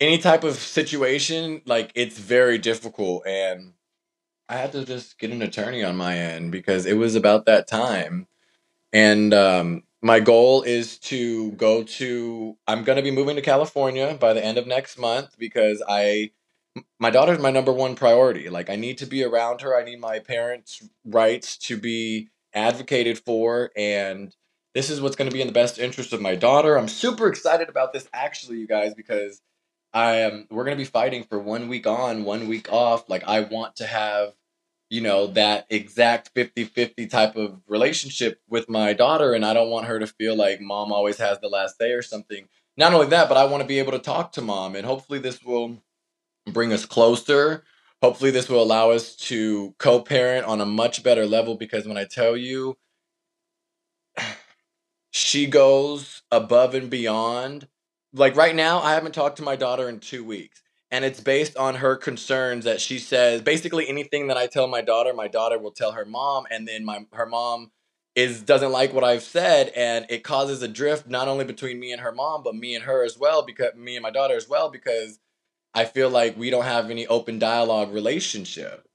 any 0.00 0.18
type 0.18 0.44
of 0.44 0.56
situation, 0.56 1.62
like 1.66 1.92
it's 1.94 2.18
very 2.18 2.58
difficult. 2.58 3.26
And 3.26 3.74
I 4.48 4.56
had 4.56 4.72
to 4.72 4.84
just 4.84 5.18
get 5.18 5.30
an 5.30 5.42
attorney 5.42 5.82
on 5.84 5.96
my 5.96 6.16
end 6.16 6.52
because 6.52 6.86
it 6.86 6.96
was 6.96 7.14
about 7.14 7.46
that 7.46 7.66
time. 7.66 8.26
And 8.92 9.34
um, 9.34 9.82
my 10.00 10.20
goal 10.20 10.62
is 10.62 10.98
to 11.00 11.52
go 11.52 11.82
to, 11.82 12.56
I'm 12.66 12.84
going 12.84 12.96
to 12.96 13.02
be 13.02 13.10
moving 13.10 13.36
to 13.36 13.42
California 13.42 14.16
by 14.18 14.32
the 14.32 14.44
end 14.44 14.56
of 14.56 14.66
next 14.66 14.98
month 14.98 15.36
because 15.38 15.82
I, 15.86 16.30
my 16.98 17.10
daughter's 17.10 17.40
my 17.40 17.50
number 17.50 17.72
one 17.72 17.96
priority. 17.96 18.48
Like, 18.48 18.70
I 18.70 18.76
need 18.76 18.98
to 18.98 19.06
be 19.06 19.24
around 19.24 19.60
her. 19.62 19.76
I 19.76 19.84
need 19.84 20.00
my 20.00 20.20
parents' 20.20 20.88
rights 21.04 21.58
to 21.58 21.76
be 21.76 22.28
advocated 22.54 23.18
for. 23.18 23.70
And 23.76 24.34
this 24.74 24.88
is 24.88 25.00
what's 25.00 25.16
going 25.16 25.28
to 25.28 25.34
be 25.34 25.40
in 25.40 25.48
the 25.48 25.52
best 25.52 25.78
interest 25.78 26.12
of 26.12 26.22
my 26.22 26.36
daughter. 26.36 26.78
I'm 26.78 26.88
super 26.88 27.26
excited 27.26 27.68
about 27.68 27.92
this, 27.92 28.08
actually, 28.12 28.58
you 28.58 28.68
guys, 28.68 28.94
because 28.94 29.42
I 29.92 30.16
am 30.16 30.46
we're 30.50 30.64
gonna 30.64 30.76
be 30.76 30.84
fighting 30.84 31.24
for 31.24 31.38
one 31.38 31.68
week 31.68 31.86
on, 31.86 32.24
one 32.24 32.48
week 32.48 32.72
off. 32.72 33.08
Like 33.08 33.24
I 33.26 33.40
want 33.40 33.76
to 33.76 33.86
have, 33.86 34.34
you 34.90 35.00
know, 35.00 35.28
that 35.28 35.66
exact 35.70 36.34
50-50 36.34 37.10
type 37.10 37.36
of 37.36 37.60
relationship 37.66 38.40
with 38.48 38.68
my 38.68 38.92
daughter, 38.92 39.32
and 39.34 39.44
I 39.44 39.54
don't 39.54 39.70
want 39.70 39.86
her 39.86 39.98
to 39.98 40.06
feel 40.06 40.36
like 40.36 40.60
mom 40.60 40.92
always 40.92 41.18
has 41.18 41.40
the 41.40 41.48
last 41.48 41.78
say 41.78 41.92
or 41.92 42.02
something. 42.02 42.48
Not 42.76 42.94
only 42.94 43.08
that, 43.08 43.28
but 43.28 43.38
I 43.38 43.44
want 43.46 43.62
to 43.62 43.66
be 43.68 43.78
able 43.80 43.92
to 43.92 43.98
talk 43.98 44.32
to 44.32 44.42
mom, 44.42 44.76
and 44.76 44.86
hopefully 44.86 45.18
this 45.18 45.42
will 45.42 45.82
bring 46.46 46.72
us 46.72 46.86
closer. 46.86 47.64
Hopefully 48.02 48.30
this 48.30 48.48
will 48.48 48.62
allow 48.62 48.90
us 48.90 49.16
to 49.16 49.74
co-parent 49.78 50.46
on 50.46 50.60
a 50.60 50.66
much 50.66 51.02
better 51.02 51.26
level 51.26 51.56
because 51.56 51.86
when 51.86 51.96
I 51.96 52.04
tell 52.04 52.36
you 52.36 52.76
she 55.10 55.46
goes 55.46 56.22
above 56.30 56.74
and 56.74 56.90
beyond 56.90 57.66
like 58.12 58.36
right 58.36 58.54
now, 58.54 58.80
I 58.80 58.94
haven't 58.94 59.14
talked 59.14 59.36
to 59.36 59.42
my 59.42 59.56
daughter 59.56 59.88
in 59.88 60.00
two 60.00 60.24
weeks. 60.24 60.62
And 60.90 61.04
it's 61.04 61.20
based 61.20 61.56
on 61.56 61.76
her 61.76 61.96
concerns 61.96 62.64
that 62.64 62.80
she 62.80 62.98
says 62.98 63.42
basically 63.42 63.88
anything 63.88 64.28
that 64.28 64.38
I 64.38 64.46
tell 64.46 64.66
my 64.66 64.80
daughter, 64.80 65.12
my 65.12 65.28
daughter 65.28 65.58
will 65.58 65.70
tell 65.70 65.92
her 65.92 66.06
mom, 66.06 66.46
and 66.50 66.66
then 66.66 66.84
my 66.84 67.06
her 67.12 67.26
mom 67.26 67.72
is 68.14 68.42
doesn't 68.42 68.72
like 68.72 68.94
what 68.94 69.04
I've 69.04 69.22
said, 69.22 69.70
and 69.76 70.06
it 70.08 70.24
causes 70.24 70.62
a 70.62 70.68
drift 70.68 71.06
not 71.06 71.28
only 71.28 71.44
between 71.44 71.78
me 71.78 71.92
and 71.92 72.00
her 72.00 72.12
mom, 72.12 72.42
but 72.42 72.54
me 72.54 72.74
and 72.74 72.84
her 72.84 73.04
as 73.04 73.18
well, 73.18 73.42
because 73.42 73.74
me 73.74 73.96
and 73.96 74.02
my 74.02 74.10
daughter 74.10 74.34
as 74.34 74.48
well, 74.48 74.70
because 74.70 75.18
I 75.74 75.84
feel 75.84 76.08
like 76.08 76.38
we 76.38 76.48
don't 76.50 76.64
have 76.64 76.90
any 76.90 77.06
open 77.06 77.38
dialogue 77.38 77.92
relationship. 77.92 78.87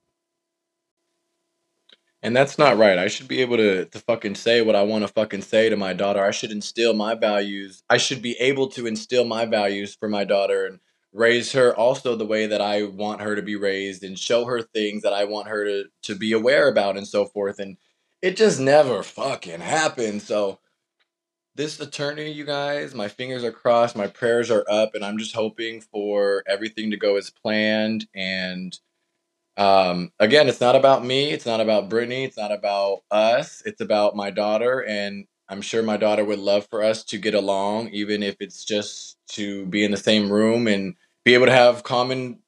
And 2.24 2.36
that's 2.36 2.58
not 2.58 2.78
right. 2.78 2.98
I 2.98 3.10
should 3.10 3.28
be 3.28 3.42
able 3.42 3.58
to 3.58 3.86
to 3.86 4.00
fucking 4.00 4.36
say 4.36 4.62
what 4.62 4.78
I 4.78 4.84
want 4.84 5.04
to 5.04 5.10
fucking 5.10 5.42
say 5.42 5.70
to 5.70 5.76
my 5.76 5.92
daughter. 5.94 6.24
I 6.24 6.32
should 6.32 6.52
instill 6.52 6.94
my 6.94 7.16
values. 7.16 7.84
I 7.90 7.98
should 7.98 8.22
be 8.22 8.38
able 8.40 8.70
to 8.70 8.88
instill 8.88 9.26
my 9.26 9.46
values 9.46 9.94
for 9.94 10.08
my 10.08 10.24
daughter 10.24 10.66
and 10.66 10.80
raise 11.12 11.52
her 11.52 11.76
also 11.76 12.16
the 12.16 12.26
way 12.26 12.48
that 12.48 12.62
I 12.62 12.84
want 12.84 13.22
her 13.22 13.36
to 13.36 13.42
be 13.42 13.58
raised 13.58 14.04
and 14.04 14.18
show 14.18 14.46
her 14.46 14.62
things 14.62 15.04
that 15.04 15.14
I 15.14 15.26
want 15.26 15.50
her 15.50 15.66
to 15.66 15.84
to 16.04 16.16
be 16.16 16.32
aware 16.32 16.70
about 16.70 16.98
and 16.98 17.06
so 17.06 17.26
forth. 17.26 17.60
And 17.60 17.78
it 18.22 18.38
just 18.38 18.58
never 18.58 19.04
fucking 19.04 19.60
happened. 19.60 20.22
So 20.22 20.60
this 21.56 21.80
attorney, 21.82 22.32
you 22.32 22.46
guys, 22.46 22.96
my 22.96 23.10
fingers 23.10 23.44
are 23.44 23.52
crossed, 23.52 23.98
my 23.98 24.08
prayers 24.08 24.50
are 24.50 24.66
up, 24.70 24.96
and 24.96 25.04
I'm 25.04 25.18
just 25.18 25.36
hoping 25.36 25.82
for 25.82 26.44
everything 26.48 26.90
to 26.92 26.98
go 26.98 27.18
as 27.18 27.30
planned. 27.30 28.08
And 28.16 28.80
um, 29.58 30.12
again, 30.20 30.48
it's 30.48 30.62
not 30.62 30.76
about 30.76 31.06
me, 31.06 31.32
it's 31.32 31.46
not 31.46 31.62
about 31.62 31.90
Brittany, 31.90 32.24
it's 32.24 32.38
not 32.38 32.52
about 32.52 33.02
us, 33.12 33.62
it's 33.66 33.82
about 33.82 34.16
my 34.16 34.32
daughter. 34.32 34.80
And 34.80 35.26
I'm 35.50 35.62
sure 35.62 35.84
my 35.84 35.98
daughter 35.98 36.26
would 36.26 36.40
love 36.40 36.68
for 36.70 36.84
us 36.84 37.04
to 37.06 37.18
get 37.18 37.36
along, 37.36 37.90
even 37.90 38.24
if 38.24 38.36
it's 38.40 38.66
just 38.66 39.18
to 39.30 39.66
be 39.68 39.84
in 39.84 39.92
the 39.92 39.98
same 39.98 40.32
room 40.32 40.68
and 40.68 40.96
be 41.24 41.36
able 41.36 41.46
to 41.46 41.52
have 41.52 41.84
common, 41.84 42.40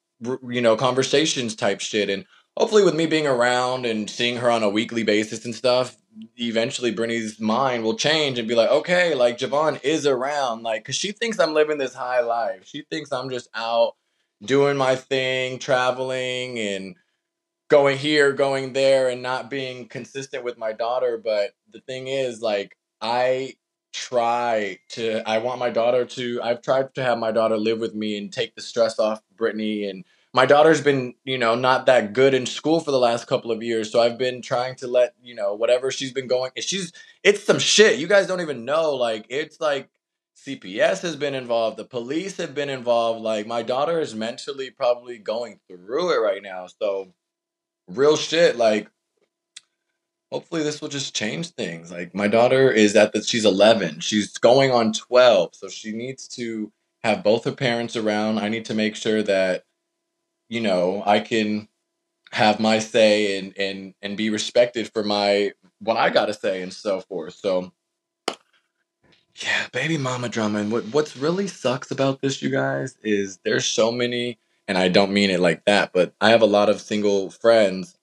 you 0.48 0.60
know, 0.60 0.76
conversations 0.76 1.54
type 1.54 1.80
shit. 1.80 2.10
And 2.10 2.24
hopefully, 2.56 2.82
with 2.82 2.94
me 2.94 3.06
being 3.06 3.26
around 3.26 3.86
and 3.86 4.10
seeing 4.10 4.36
her 4.38 4.50
on 4.50 4.62
a 4.62 4.68
weekly 4.68 5.04
basis 5.04 5.44
and 5.44 5.54
stuff, 5.54 5.96
eventually 6.36 6.90
Brittany's 6.90 7.38
mind 7.38 7.84
will 7.84 7.96
change 7.96 8.38
and 8.38 8.48
be 8.48 8.54
like, 8.54 8.70
okay, 8.70 9.14
like 9.14 9.38
Jovon 9.38 9.82
is 9.84 10.06
around, 10.06 10.62
like, 10.62 10.84
cause 10.84 10.94
she 10.96 11.12
thinks 11.12 11.38
I'm 11.38 11.54
living 11.54 11.78
this 11.78 11.94
high 11.94 12.20
life. 12.20 12.66
She 12.66 12.82
thinks 12.90 13.12
I'm 13.12 13.30
just 13.30 13.48
out 13.54 13.94
doing 14.42 14.76
my 14.76 14.96
thing, 14.96 15.58
traveling 15.58 16.58
and 16.58 16.96
going 17.68 17.98
here, 17.98 18.32
going 18.32 18.72
there, 18.72 19.08
and 19.08 19.22
not 19.22 19.50
being 19.50 19.88
consistent 19.88 20.44
with 20.44 20.58
my 20.58 20.72
daughter. 20.72 21.20
But 21.22 21.52
the 21.72 21.80
thing 21.80 22.08
is, 22.08 22.40
like, 22.40 22.76
I 23.00 23.54
try 23.92 24.78
to, 24.90 25.28
I 25.28 25.38
want 25.38 25.58
my 25.58 25.70
daughter 25.70 26.04
to, 26.04 26.40
I've 26.42 26.62
tried 26.62 26.94
to 26.94 27.02
have 27.02 27.18
my 27.18 27.32
daughter 27.32 27.56
live 27.56 27.80
with 27.80 27.94
me 27.94 28.18
and 28.18 28.32
take 28.32 28.54
the 28.54 28.62
stress 28.62 28.98
off 28.98 29.22
Brittany 29.36 29.88
and 29.88 30.04
my 30.36 30.44
daughter's 30.44 30.82
been 30.82 31.14
you 31.24 31.38
know 31.38 31.54
not 31.54 31.86
that 31.86 32.12
good 32.12 32.34
in 32.34 32.44
school 32.44 32.80
for 32.80 32.90
the 32.90 32.98
last 32.98 33.26
couple 33.26 33.50
of 33.50 33.62
years 33.62 33.90
so 33.90 34.00
i've 34.02 34.18
been 34.18 34.42
trying 34.42 34.74
to 34.74 34.86
let 34.86 35.14
you 35.22 35.34
know 35.34 35.54
whatever 35.54 35.90
she's 35.90 36.12
been 36.12 36.26
going 36.26 36.50
she's 36.58 36.92
it's 37.24 37.42
some 37.42 37.58
shit 37.58 37.98
you 37.98 38.06
guys 38.06 38.26
don't 38.26 38.42
even 38.42 38.66
know 38.66 38.94
like 38.94 39.24
it's 39.30 39.60
like 39.62 39.88
cps 40.46 41.00
has 41.02 41.16
been 41.16 41.34
involved 41.34 41.76
the 41.76 41.84
police 41.84 42.36
have 42.36 42.54
been 42.54 42.70
involved 42.70 43.20
like 43.20 43.46
my 43.46 43.62
daughter 43.62 44.00
is 44.00 44.14
mentally 44.14 44.70
probably 44.70 45.18
going 45.18 45.58
through 45.68 46.12
it 46.12 46.18
right 46.18 46.42
now 46.42 46.66
so 46.66 47.12
real 47.88 48.16
shit 48.16 48.56
like 48.56 48.88
hopefully 50.30 50.62
this 50.62 50.80
will 50.80 50.88
just 50.88 51.14
change 51.14 51.50
things 51.50 51.90
like 51.90 52.14
my 52.14 52.28
daughter 52.28 52.70
is 52.70 52.96
at 52.96 53.12
the 53.12 53.22
she's 53.22 53.44
11 53.44 54.00
she's 54.00 54.38
going 54.38 54.70
on 54.70 54.92
12 54.92 55.54
so 55.54 55.68
she 55.68 55.92
needs 55.92 56.28
to 56.28 56.72
have 57.04 57.22
both 57.22 57.44
her 57.44 57.52
parents 57.52 57.96
around 57.96 58.38
i 58.38 58.48
need 58.48 58.64
to 58.64 58.74
make 58.74 58.96
sure 58.96 59.22
that 59.22 59.64
you 60.48 60.60
know, 60.60 61.02
I 61.04 61.20
can 61.20 61.68
have 62.32 62.60
my 62.60 62.78
say 62.78 63.38
and 63.38 63.56
and 63.56 63.94
and 64.02 64.16
be 64.16 64.30
respected 64.30 64.92
for 64.92 65.02
my 65.04 65.52
what 65.80 65.96
I 65.96 66.10
gotta 66.10 66.34
say 66.34 66.62
and 66.62 66.72
so 66.72 67.00
forth. 67.00 67.34
So 67.34 67.72
yeah, 69.42 69.66
baby 69.72 69.98
mama 69.98 70.28
drama. 70.28 70.60
And 70.60 70.72
what 70.72 70.84
what's 70.86 71.16
really 71.16 71.46
sucks 71.46 71.90
about 71.90 72.20
this, 72.20 72.42
you 72.42 72.50
guys, 72.50 72.96
is 73.02 73.38
there's 73.44 73.66
so 73.66 73.92
many, 73.92 74.38
and 74.68 74.78
I 74.78 74.88
don't 74.88 75.12
mean 75.12 75.30
it 75.30 75.40
like 75.40 75.64
that, 75.66 75.92
but 75.92 76.14
I 76.20 76.30
have 76.30 76.42
a 76.42 76.46
lot 76.46 76.68
of 76.68 76.80
single 76.80 77.30
friends, 77.30 77.98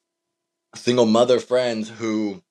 single 0.75 1.05
mother 1.05 1.39
friends 1.39 1.89
who 1.89 2.43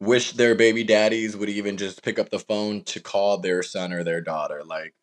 wish 0.00 0.32
their 0.32 0.54
baby 0.54 0.84
daddies 0.84 1.36
would 1.36 1.48
even 1.48 1.76
just 1.76 2.02
pick 2.02 2.18
up 2.18 2.30
the 2.30 2.38
phone 2.38 2.82
to 2.84 3.00
call 3.00 3.38
their 3.38 3.62
son 3.62 3.92
or 3.92 4.02
their 4.02 4.20
daughter. 4.20 4.62
Like 4.64 4.94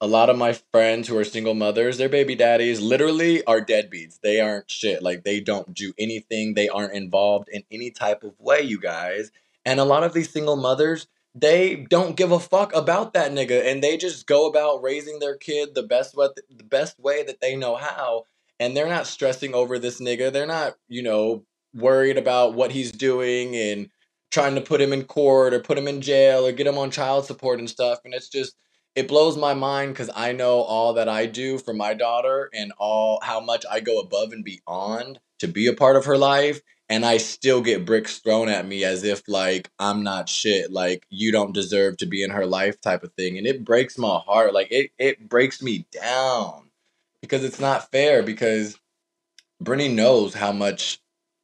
a 0.00 0.06
lot 0.06 0.28
of 0.28 0.36
my 0.36 0.52
friends 0.72 1.08
who 1.08 1.16
are 1.16 1.24
single 1.24 1.54
mothers, 1.54 1.96
their 1.96 2.08
baby 2.08 2.34
daddies 2.34 2.80
literally 2.80 3.44
are 3.44 3.64
deadbeats. 3.64 4.20
They 4.20 4.40
aren't 4.40 4.70
shit. 4.70 5.02
Like 5.02 5.24
they 5.24 5.40
don't 5.40 5.72
do 5.72 5.94
anything. 5.98 6.54
They 6.54 6.68
aren't 6.68 6.92
involved 6.92 7.48
in 7.48 7.62
any 7.70 7.90
type 7.90 8.22
of 8.22 8.38
way, 8.38 8.60
you 8.60 8.78
guys. 8.78 9.30
And 9.64 9.80
a 9.80 9.84
lot 9.84 10.04
of 10.04 10.12
these 10.12 10.30
single 10.30 10.56
mothers, 10.56 11.06
they 11.38 11.86
don't 11.90 12.16
give 12.16 12.32
a 12.32 12.40
fuck 12.40 12.74
about 12.74 13.12
that 13.12 13.30
nigga 13.32 13.70
and 13.70 13.82
they 13.82 13.96
just 13.96 14.26
go 14.26 14.48
about 14.48 14.82
raising 14.82 15.18
their 15.18 15.36
kid 15.36 15.74
the 15.74 15.82
best 15.82 16.16
way 16.16 16.28
the 16.50 16.64
best 16.64 16.98
way 16.98 17.22
that 17.22 17.40
they 17.40 17.54
know 17.56 17.76
how 17.76 18.24
and 18.58 18.76
they're 18.76 18.88
not 18.88 19.06
stressing 19.06 19.54
over 19.54 19.78
this 19.78 20.00
nigga. 20.00 20.32
They're 20.32 20.46
not, 20.46 20.76
you 20.88 21.02
know, 21.02 21.44
worried 21.74 22.16
about 22.16 22.54
what 22.54 22.72
he's 22.72 22.90
doing 22.90 23.54
and 23.54 23.90
trying 24.30 24.54
to 24.54 24.60
put 24.60 24.80
him 24.80 24.92
in 24.92 25.04
court 25.04 25.52
or 25.52 25.60
put 25.60 25.78
him 25.78 25.88
in 25.88 26.00
jail 26.00 26.46
or 26.46 26.52
get 26.52 26.66
him 26.66 26.78
on 26.78 26.90
child 26.90 27.26
support 27.26 27.58
and 27.58 27.68
stuff 27.68 28.00
and 28.04 28.14
it's 28.14 28.28
just 28.28 28.56
it 28.94 29.08
blows 29.08 29.36
my 29.36 29.52
mind 29.52 29.92
because 29.92 30.10
I 30.16 30.32
know 30.32 30.62
all 30.62 30.94
that 30.94 31.08
I 31.08 31.26
do 31.26 31.58
for 31.58 31.74
my 31.74 31.92
daughter 31.92 32.48
and 32.54 32.72
all 32.78 33.20
how 33.22 33.40
much 33.40 33.64
I 33.70 33.80
go 33.80 34.00
above 34.00 34.32
and 34.32 34.42
beyond 34.42 35.20
to 35.40 35.48
be 35.48 35.66
a 35.66 35.74
part 35.74 35.96
of 35.96 36.06
her 36.06 36.16
life. 36.16 36.62
And 36.88 37.04
I 37.04 37.16
still 37.16 37.62
get 37.62 37.84
bricks 37.84 38.18
thrown 38.18 38.48
at 38.48 38.66
me 38.66 38.84
as 38.84 39.02
if 39.02 39.22
like 39.28 39.70
I'm 39.78 40.04
not 40.04 40.28
shit, 40.28 40.70
like 40.70 41.04
you 41.10 41.32
don't 41.32 41.52
deserve 41.54 41.96
to 41.98 42.06
be 42.06 42.22
in 42.22 42.30
her 42.30 42.46
life 42.46 42.80
type 42.80 43.02
of 43.02 43.12
thing. 43.14 43.38
And 43.38 43.46
it 43.46 43.64
breaks 43.64 43.98
my 43.98 44.18
heart. 44.24 44.54
Like 44.54 44.68
it 44.70 44.92
it 44.98 45.28
breaks 45.28 45.60
me 45.60 45.86
down 45.90 46.70
because 47.20 47.42
it's 47.44 47.60
not 47.60 47.90
fair 47.90 48.22
because 48.22 48.78
Brittany 49.60 49.88
knows 49.88 50.34
how 50.34 50.52
much, 50.52 51.00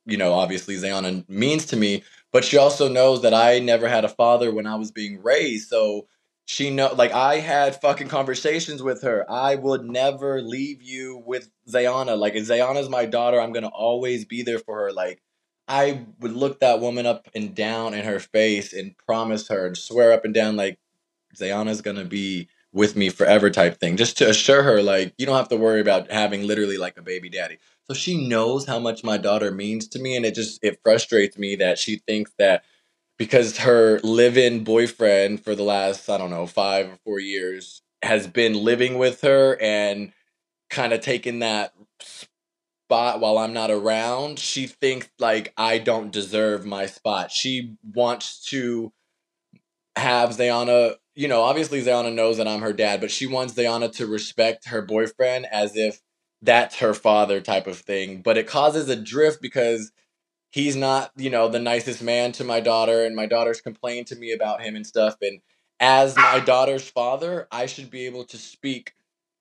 you 0.07 0.17
know, 0.17 0.33
obviously 0.35 0.77
Zayana 0.77 1.29
means 1.29 1.67
to 1.67 1.77
me, 1.77 2.05
but 2.31 2.45
she 2.45 2.57
also 2.57 2.89
knows 2.89 3.23
that 3.23 3.35
I 3.35 3.59
never 3.59 3.89
had 3.89 4.05
a 4.05 4.09
father 4.09 4.53
when 4.53 4.67
I 4.67 4.77
was 4.77 4.91
being 4.93 5.23
raised. 5.23 5.69
So 5.69 6.07
she 6.45 6.71
know 6.71 6.93
like 6.95 7.13
I 7.13 7.37
had 7.37 7.81
fucking 7.81 8.09
conversations 8.09 8.83
with 8.83 9.03
her. 9.03 9.25
I 9.31 9.55
would 9.55 9.85
never 9.85 10.43
leave 10.43 10.83
you 10.83 11.23
with 11.25 11.51
Zayana. 11.69 12.19
Like 12.19 12.35
Zayana's 12.35 12.89
my 12.89 13.07
daughter, 13.07 13.41
I'm 13.41 13.53
gonna 13.53 13.69
always 13.69 14.25
be 14.25 14.43
there 14.43 14.59
for 14.59 14.77
her. 14.77 14.93
Like 14.93 15.23
I 15.73 16.05
would 16.21 16.35
look 16.35 16.61
that 16.61 16.81
woman 16.81 17.07
up 17.07 17.31
and 17.35 17.55
down 17.55 17.95
in 17.95 18.05
her 18.05 18.21
face 18.21 18.75
and 18.75 18.95
promise 18.99 19.49
her 19.49 19.67
and 19.67 19.75
swear 19.75 20.12
up 20.12 20.26
and 20.26 20.35
down 20.35 20.55
like 20.55 20.79
Zayana's 21.35 21.81
gonna 21.81 22.05
be 22.05 22.49
with 22.75 22.95
me 22.95 23.09
forever 23.09 23.49
type 23.49 23.81
thing. 23.81 23.97
Just 23.97 24.19
to 24.19 24.29
assure 24.29 24.62
her 24.64 24.83
like 24.83 25.14
you 25.17 25.25
don't 25.25 25.38
have 25.38 25.49
to 25.49 25.57
worry 25.57 25.81
about 25.81 26.11
having 26.11 26.47
literally 26.47 26.76
like 26.76 26.99
a 26.99 27.02
baby 27.02 27.31
daddy. 27.31 27.57
So 27.88 27.95
she 27.95 28.29
knows 28.29 28.67
how 28.67 28.79
much 28.81 29.02
my 29.02 29.17
daughter 29.17 29.50
means 29.50 29.88
to 29.88 29.99
me 29.99 30.14
and 30.14 30.26
it 30.26 30.35
just 30.35 30.62
it 30.62 30.79
frustrates 30.85 31.38
me 31.38 31.57
that 31.57 31.79
she 31.79 32.02
thinks 32.07 32.33
that 32.38 32.64
because 33.17 33.57
her 33.57 33.99
live-in 34.00 34.64
boyfriend 34.64 35.43
for 35.43 35.55
the 35.55 35.62
last 35.62 36.11
I 36.11 36.19
don't 36.19 36.29
know 36.29 36.47
five 36.47 36.87
or 36.91 36.99
four 37.02 37.19
years 37.19 37.81
has 38.02 38.26
been 38.26 38.52
living 38.52 38.99
with 38.99 39.23
her 39.23 39.57
and 39.59 40.12
kind 40.69 40.93
of 40.93 41.00
taking 41.00 41.38
that 41.38 41.73
spot 42.93 43.21
while 43.21 43.39
I'm 43.39 43.55
not 43.55 43.71
around. 43.71 44.39
She 44.39 44.67
thinks 44.67 45.09
like 45.19 45.55
I 45.57 45.79
don't 45.79 46.13
deserve 46.13 46.67
my 46.67 46.85
spot. 46.85 47.33
She 47.33 47.77
wants 47.95 48.45
to 48.51 48.93
have 49.97 50.37
Zayana. 50.37 50.97
You 51.15 51.29
know, 51.29 51.41
obviously 51.41 51.83
Zayana 51.83 52.13
knows 52.13 52.37
that 52.37 52.47
I'm 52.47 52.61
her 52.61 52.75
dad, 52.75 53.01
but 53.01 53.11
she 53.11 53.27
wants 53.27 53.55
Zayana 53.55 53.91
to 53.97 54.07
respect 54.07 54.69
her 54.69 54.83
boyfriend 54.83 55.47
as 55.51 55.75
if 55.75 56.03
that's 56.43 56.81
her 56.81 56.93
father 56.93 57.41
type 57.41 57.67
of 57.67 57.79
thing. 57.79 58.21
But 58.21 58.37
it 58.37 58.47
causes 58.47 58.91
a 58.91 58.97
drift 58.97 59.41
because 59.41 59.91
he's 60.51 60.77
not, 60.77 61.13
you 61.17 61.31
know, 61.31 61.49
the 61.49 61.59
nicest 61.59 62.03
man 62.03 62.33
to 62.33 62.45
my 62.45 62.61
daughter, 62.61 63.07
and 63.07 63.17
my 63.17 63.25
daughter's 63.25 63.63
complained 63.63 64.09
to 64.09 64.17
me 64.17 64.33
about 64.33 64.61
him 64.61 64.77
and 64.77 64.87
stuff. 64.87 65.17
And 65.23 65.41
as 65.81 66.15
my 66.15 66.41
daughter's 66.41 66.87
father, 66.87 67.49
I 67.51 67.65
should 67.65 67.91
be 67.91 68.05
able 68.05 68.25
to 68.25 68.37
speak 68.37 68.93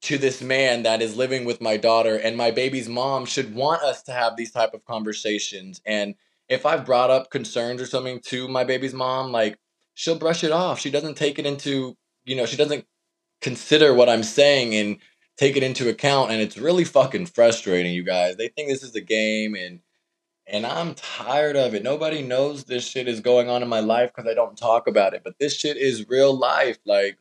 to 0.01 0.17
this 0.17 0.41
man 0.41 0.83
that 0.83 1.01
is 1.01 1.15
living 1.15 1.45
with 1.45 1.61
my 1.61 1.77
daughter 1.77 2.15
and 2.15 2.35
my 2.35 2.51
baby's 2.51 2.89
mom 2.89 3.25
should 3.25 3.53
want 3.53 3.81
us 3.83 4.01
to 4.03 4.11
have 4.11 4.35
these 4.35 4.51
type 4.51 4.73
of 4.73 4.83
conversations 4.85 5.81
and 5.85 6.15
if 6.49 6.65
i've 6.65 6.85
brought 6.85 7.11
up 7.11 7.29
concerns 7.29 7.81
or 7.81 7.85
something 7.85 8.19
to 8.19 8.47
my 8.47 8.63
baby's 8.63 8.93
mom 8.93 9.31
like 9.31 9.57
she'll 9.93 10.17
brush 10.17 10.43
it 10.43 10.51
off 10.51 10.79
she 10.79 10.91
doesn't 10.91 11.15
take 11.15 11.37
it 11.37 11.45
into 11.45 11.95
you 12.25 12.35
know 12.35 12.45
she 12.45 12.57
doesn't 12.57 12.85
consider 13.41 13.93
what 13.93 14.09
i'm 14.09 14.23
saying 14.23 14.73
and 14.75 14.97
take 15.37 15.55
it 15.55 15.63
into 15.63 15.89
account 15.89 16.31
and 16.31 16.41
it's 16.41 16.57
really 16.57 16.83
fucking 16.83 17.25
frustrating 17.25 17.93
you 17.93 18.03
guys 18.03 18.35
they 18.37 18.47
think 18.47 18.69
this 18.69 18.83
is 18.83 18.95
a 18.95 19.01
game 19.01 19.55
and 19.55 19.79
and 20.47 20.65
I'm 20.65 20.95
tired 20.95 21.55
of 21.55 21.73
it. 21.73 21.83
Nobody 21.83 22.21
knows 22.21 22.65
this 22.65 22.85
shit 22.85 23.07
is 23.07 23.21
going 23.21 23.49
on 23.49 23.63
in 23.63 23.69
my 23.69 23.79
life 23.79 24.11
because 24.13 24.29
I 24.29 24.33
don't 24.33 24.57
talk 24.57 24.85
about 24.87 25.13
it. 25.13 25.21
But 25.23 25.39
this 25.39 25.55
shit 25.55 25.77
is 25.77 26.09
real 26.09 26.37
life. 26.37 26.77
Like, 26.85 27.17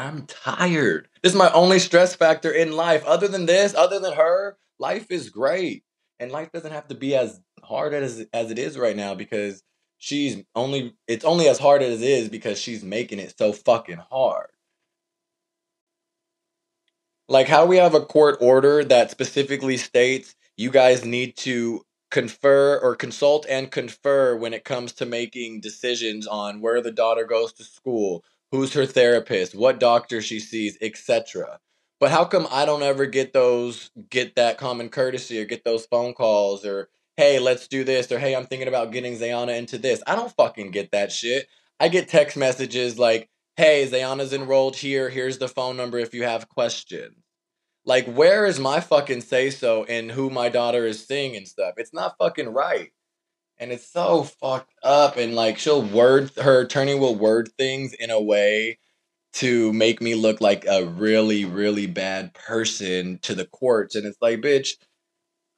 I'm 0.00 0.24
tired. 0.24 1.08
This 1.22 1.32
is 1.32 1.38
my 1.38 1.52
only 1.52 1.78
stress 1.78 2.14
factor 2.14 2.50
in 2.50 2.72
life. 2.72 3.04
Other 3.04 3.28
than 3.28 3.44
this, 3.44 3.74
other 3.74 4.00
than 4.00 4.14
her, 4.14 4.56
life 4.78 5.10
is 5.10 5.28
great. 5.28 5.84
And 6.18 6.32
life 6.32 6.50
doesn't 6.52 6.72
have 6.72 6.88
to 6.88 6.94
be 6.94 7.14
as 7.14 7.38
hard 7.62 7.92
as 7.92 8.26
as 8.32 8.50
it 8.50 8.58
is 8.58 8.78
right 8.78 8.96
now 8.96 9.14
because 9.14 9.62
she's 9.98 10.42
only 10.54 10.94
it's 11.06 11.24
only 11.26 11.48
as 11.48 11.58
hard 11.58 11.82
as 11.82 12.00
it 12.00 12.08
is 12.08 12.30
because 12.30 12.58
she's 12.58 12.82
making 12.82 13.18
it 13.18 13.34
so 13.36 13.52
fucking 13.52 14.00
hard. 14.10 14.48
Like 17.28 17.46
how 17.46 17.66
we 17.66 17.76
have 17.76 17.94
a 17.94 18.00
court 18.00 18.38
order 18.40 18.82
that 18.84 19.10
specifically 19.10 19.76
states 19.76 20.34
you 20.56 20.70
guys 20.70 21.04
need 21.04 21.36
to 21.38 21.84
confer 22.10 22.78
or 22.78 22.96
consult 22.96 23.44
and 23.50 23.70
confer 23.70 24.34
when 24.34 24.54
it 24.54 24.64
comes 24.64 24.92
to 24.94 25.04
making 25.04 25.60
decisions 25.60 26.26
on 26.26 26.62
where 26.62 26.80
the 26.80 26.90
daughter 26.90 27.24
goes 27.24 27.52
to 27.52 27.64
school, 27.64 28.24
who's 28.52 28.74
her 28.74 28.86
therapist, 28.86 29.54
what 29.54 29.80
doctor 29.80 30.20
she 30.20 30.40
sees, 30.40 30.76
etc. 30.80 31.58
But 32.00 32.10
how 32.10 32.24
come 32.24 32.46
I 32.50 32.64
don't 32.64 32.82
ever 32.82 33.06
get 33.06 33.32
those 33.32 33.90
get 34.08 34.36
that 34.36 34.58
common 34.58 34.88
courtesy 34.88 35.40
or 35.40 35.44
get 35.44 35.64
those 35.64 35.86
phone 35.86 36.14
calls 36.14 36.64
or 36.64 36.88
hey, 37.16 37.38
let's 37.38 37.68
do 37.68 37.84
this 37.84 38.10
or 38.10 38.18
hey, 38.18 38.34
I'm 38.34 38.46
thinking 38.46 38.68
about 38.68 38.92
getting 38.92 39.16
Zayana 39.16 39.56
into 39.58 39.78
this. 39.78 40.02
I 40.06 40.16
don't 40.16 40.34
fucking 40.34 40.70
get 40.70 40.92
that 40.92 41.12
shit. 41.12 41.48
I 41.78 41.88
get 41.88 42.08
text 42.08 42.36
messages 42.36 42.98
like, 42.98 43.28
"Hey, 43.56 43.86
Zayana's 43.86 44.32
enrolled 44.32 44.76
here. 44.76 45.10
Here's 45.10 45.38
the 45.38 45.48
phone 45.48 45.76
number 45.76 45.98
if 45.98 46.14
you 46.14 46.24
have 46.24 46.48
questions." 46.48 47.16
Like, 47.84 48.06
where 48.06 48.46
is 48.46 48.58
my 48.60 48.80
fucking 48.80 49.22
say 49.22 49.50
so 49.50 49.84
in 49.84 50.10
who 50.10 50.30
my 50.30 50.48
daughter 50.48 50.86
is 50.86 51.06
seeing 51.06 51.36
and 51.36 51.48
stuff? 51.48 51.74
It's 51.78 51.94
not 51.94 52.16
fucking 52.18 52.48
right. 52.48 52.90
And 53.60 53.70
it's 53.70 53.86
so 53.86 54.24
fucked 54.24 54.74
up. 54.82 55.16
And 55.16 55.34
like, 55.36 55.58
she'll 55.58 55.82
word, 55.82 56.32
her 56.38 56.62
attorney 56.62 56.96
will 56.96 57.14
word 57.14 57.50
things 57.58 57.92
in 57.92 58.10
a 58.10 58.20
way 58.20 58.78
to 59.34 59.72
make 59.72 60.00
me 60.00 60.16
look 60.16 60.40
like 60.40 60.66
a 60.66 60.84
really, 60.86 61.44
really 61.44 61.86
bad 61.86 62.34
person 62.34 63.20
to 63.22 63.34
the 63.36 63.46
courts. 63.46 63.94
And 63.94 64.06
it's 64.06 64.20
like, 64.20 64.40
bitch, 64.40 64.70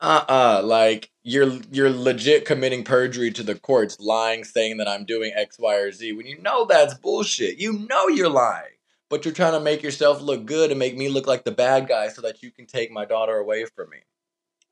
uh 0.00 0.25
uh 0.28 0.62
like 0.64 1.12
you're 1.23 1.61
you're 1.71 1.88
legit 1.88 2.44
committing 2.44 2.85
perjury 2.85 3.30
to 3.30 3.42
the 3.44 3.54
courts, 3.54 3.99
lying, 4.00 4.44
saying 4.44 4.78
that 4.78 4.88
I'm 4.88 5.04
doing 5.06 5.32
X, 5.35 5.59
Y, 5.59 5.76
or 5.76 5.92
Z 5.92 6.12
when 6.12 6.26
you 6.26 6.42
know 6.42 6.66
that's 6.66 6.94
bullshit. 6.94 7.59
You 7.59 7.87
know 7.88 8.09
you're 8.09 8.28
lying 8.28 8.73
but 9.12 9.26
you're 9.26 9.35
trying 9.35 9.52
to 9.52 9.61
make 9.61 9.82
yourself 9.82 10.23
look 10.23 10.47
good 10.47 10.71
and 10.71 10.78
make 10.78 10.97
me 10.97 11.06
look 11.06 11.26
like 11.26 11.44
the 11.44 11.50
bad 11.50 11.87
guy 11.87 12.09
so 12.09 12.23
that 12.23 12.42
you 12.42 12.50
can 12.50 12.64
take 12.64 12.90
my 12.90 13.04
daughter 13.04 13.37
away 13.37 13.66
from 13.66 13.90
me. 13.90 13.99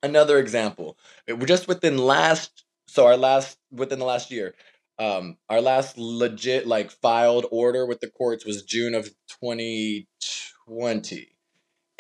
Another 0.03 0.39
example, 0.39 0.97
just 1.45 1.69
within 1.69 1.99
last, 1.99 2.65
so 2.91 3.07
our 3.07 3.17
last, 3.17 3.57
within 3.71 4.01
the 4.01 4.05
last 4.05 4.33
year, 4.33 4.55
um, 4.99 5.37
our 5.49 5.61
last 5.61 5.97
legit 5.97 6.67
like 6.67 6.91
filed 6.91 7.47
order 7.53 7.87
with 7.87 8.01
the 8.01 8.11
courts 8.11 8.45
was 8.45 8.65
June 8.65 8.95
of 8.95 9.09
2020. 9.41 11.29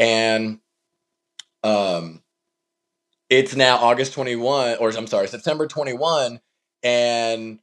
And 0.00 0.58
um, 1.62 2.24
it's 3.28 3.54
now 3.54 3.76
August 3.76 4.14
21, 4.14 4.78
or 4.78 4.90
I'm 4.90 5.06
sorry, 5.06 5.28
September 5.28 5.68
21. 5.68 6.40
And 6.82 7.60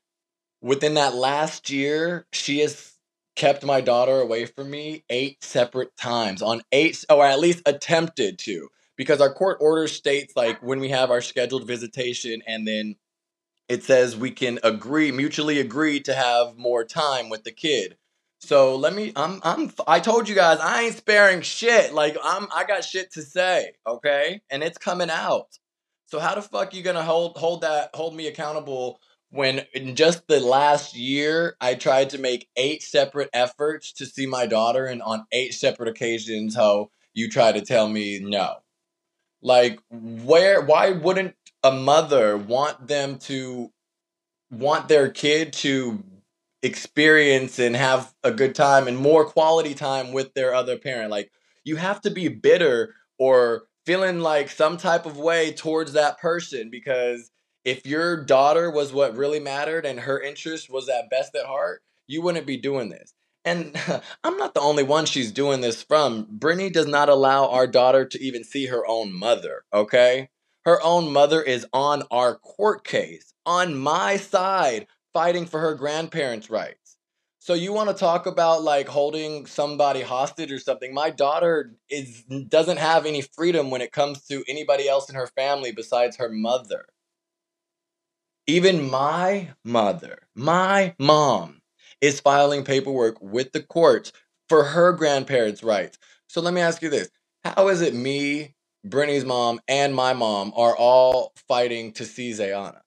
within 0.61 0.93
that 0.93 1.13
last 1.13 1.69
year, 1.69 2.25
she 2.31 2.59
has 2.59 2.93
kept 3.35 3.65
my 3.65 3.81
daughter 3.81 4.21
away 4.21 4.45
from 4.45 4.69
me 4.69 5.03
eight 5.09 5.43
separate 5.43 5.97
times 5.97 6.41
on 6.41 6.61
eight, 6.71 7.03
or 7.09 7.25
at 7.25 7.39
least 7.39 7.61
attempted 7.65 8.39
to, 8.39 8.69
because 8.95 9.19
our 9.19 9.33
court 9.33 9.57
order 9.59 9.89
states 9.89 10.33
like 10.37 10.63
when 10.63 10.79
we 10.79 10.87
have 10.89 11.11
our 11.11 11.21
scheduled 11.21 11.67
visitation 11.67 12.41
and 12.47 12.65
then 12.65 12.95
it 13.69 13.83
says 13.83 14.15
we 14.15 14.31
can 14.31 14.59
agree, 14.63 15.11
mutually 15.11 15.59
agree 15.59 15.99
to 16.01 16.13
have 16.13 16.57
more 16.57 16.83
time 16.83 17.29
with 17.29 17.43
the 17.43 17.51
kid. 17.51 17.97
So 18.39 18.75
let 18.75 18.93
me 18.93 19.11
I'm 19.15 19.41
I'm 19.43 19.71
I 19.87 19.99
told 19.99 20.29
you 20.29 20.35
guys 20.35 20.59
I 20.59 20.83
ain't 20.83 20.95
sparing 20.95 21.41
shit. 21.41 21.93
Like 21.93 22.15
I'm 22.23 22.47
I 22.55 22.65
got 22.65 22.83
shit 22.83 23.11
to 23.13 23.21
say, 23.21 23.73
okay? 23.85 24.41
And 24.49 24.63
it's 24.63 24.77
coming 24.77 25.09
out. 25.09 25.57
So 26.05 26.19
how 26.19 26.35
the 26.35 26.41
fuck 26.41 26.73
you 26.73 26.83
gonna 26.83 27.03
hold 27.03 27.37
hold 27.37 27.61
that 27.61 27.89
hold 27.93 28.15
me 28.15 28.27
accountable 28.27 28.99
when 29.31 29.65
in 29.73 29.95
just 29.95 30.27
the 30.27 30.39
last 30.39 30.95
year 30.95 31.57
I 31.59 31.73
tried 31.75 32.11
to 32.11 32.17
make 32.17 32.47
eight 32.55 32.83
separate 32.83 33.29
efforts 33.33 33.91
to 33.93 34.05
see 34.05 34.25
my 34.27 34.45
daughter 34.45 34.85
and 34.85 35.01
on 35.01 35.25
eight 35.31 35.53
separate 35.53 35.89
occasions 35.89 36.55
how 36.55 36.91
you 37.13 37.29
try 37.29 37.51
to 37.51 37.61
tell 37.61 37.89
me 37.89 38.19
no. 38.19 38.57
Like 39.41 39.79
where 39.89 40.61
why 40.61 40.91
wouldn't 40.91 41.35
a 41.67 41.71
mother 41.71 42.37
want 42.37 42.87
them 42.87 43.17
to 43.19 43.71
want 44.49 44.87
their 44.87 45.09
kid 45.09 45.53
to 45.53 46.03
experience 46.63 47.59
and 47.59 47.75
have 47.75 48.13
a 48.23 48.31
good 48.31 48.55
time 48.55 48.87
and 48.87 48.97
more 48.97 49.25
quality 49.25 49.73
time 49.73 50.11
with 50.11 50.33
their 50.33 50.53
other 50.53 50.77
parent? 50.77 51.11
Like 51.11 51.31
you 51.63 51.75
have 51.75 52.01
to 52.01 52.09
be 52.09 52.27
bitter 52.29 52.95
or 53.19 53.63
feeling 53.85 54.19
like 54.19 54.49
some 54.49 54.77
type 54.77 55.05
of 55.05 55.17
way 55.17 55.53
towards 55.53 55.93
that 55.93 56.19
person 56.19 56.69
because 56.69 57.31
if 57.63 57.85
your 57.85 58.23
daughter 58.23 58.71
was 58.71 58.93
what 58.93 59.15
really 59.17 59.39
mattered 59.39 59.85
and 59.85 59.99
her 59.99 60.21
interest 60.21 60.69
was 60.69 60.87
at 60.87 61.09
best 61.09 61.35
at 61.35 61.45
heart, 61.45 61.81
you 62.07 62.21
wouldn't 62.21 62.47
be 62.47 62.57
doing 62.57 62.89
this. 62.89 63.13
And 63.43 63.75
I'm 64.23 64.37
not 64.37 64.53
the 64.53 64.61
only 64.61 64.83
one 64.83 65.05
she's 65.05 65.31
doing 65.31 65.61
this 65.61 65.83
from. 65.83 66.27
Brittany 66.29 66.69
does 66.69 66.85
not 66.87 67.09
allow 67.09 67.49
our 67.49 67.67
daughter 67.67 68.05
to 68.05 68.21
even 68.21 68.43
see 68.43 68.67
her 68.67 68.85
own 68.87 69.13
mother, 69.13 69.63
okay? 69.73 70.29
Her 70.67 70.83
own 70.83 71.13
mother 71.13 71.41
is 71.41 71.65
on 71.71 72.03
our 72.11 72.35
court 72.35 72.83
case, 72.83 73.33
on 73.45 73.77
my 73.77 74.17
side, 74.17 74.87
fighting 75.13 75.45
for 75.45 75.61
her 75.61 75.73
grandparents' 75.75 76.49
rights. 76.49 76.97
So 77.39 77.53
you 77.53 77.71
want 77.71 77.89
to 77.89 77.95
talk 77.95 78.25
about 78.25 78.63
like 78.63 78.89
holding 78.89 79.45
somebody 79.45 80.01
hostage 80.01 80.51
or 80.51 80.59
something? 80.59 80.93
My 80.93 81.09
daughter 81.09 81.73
is 81.89 82.23
doesn't 82.49 82.79
have 82.79 83.05
any 83.05 83.21
freedom 83.21 83.71
when 83.71 83.79
it 83.79 83.93
comes 83.93 84.25
to 84.27 84.43
anybody 84.49 84.89
else 84.89 85.07
in 85.07 85.15
her 85.15 85.27
family 85.27 85.71
besides 85.71 86.17
her 86.17 86.27
mother. 86.27 86.87
Even 88.45 88.89
my 88.89 89.51
mother, 89.63 90.27
my 90.35 90.95
mom, 90.99 91.61
is 92.01 92.19
filing 92.19 92.65
paperwork 92.65 93.21
with 93.21 93.53
the 93.53 93.63
courts 93.63 94.11
for 94.49 94.65
her 94.65 94.91
grandparents' 94.91 95.63
rights. 95.63 95.97
So 96.27 96.41
let 96.41 96.53
me 96.53 96.59
ask 96.59 96.81
you 96.81 96.89
this 96.89 97.09
How 97.45 97.69
is 97.69 97.79
it 97.79 97.95
me, 97.95 98.56
Brittany's 98.89 99.25
mom, 99.25 99.59
and 99.67 99.95
my 99.95 100.13
mom 100.13 100.53
are 100.55 100.75
all 100.75 101.33
fighting 101.47 101.93
to 101.93 102.05
see 102.05 102.31
Zayana? 102.31 102.81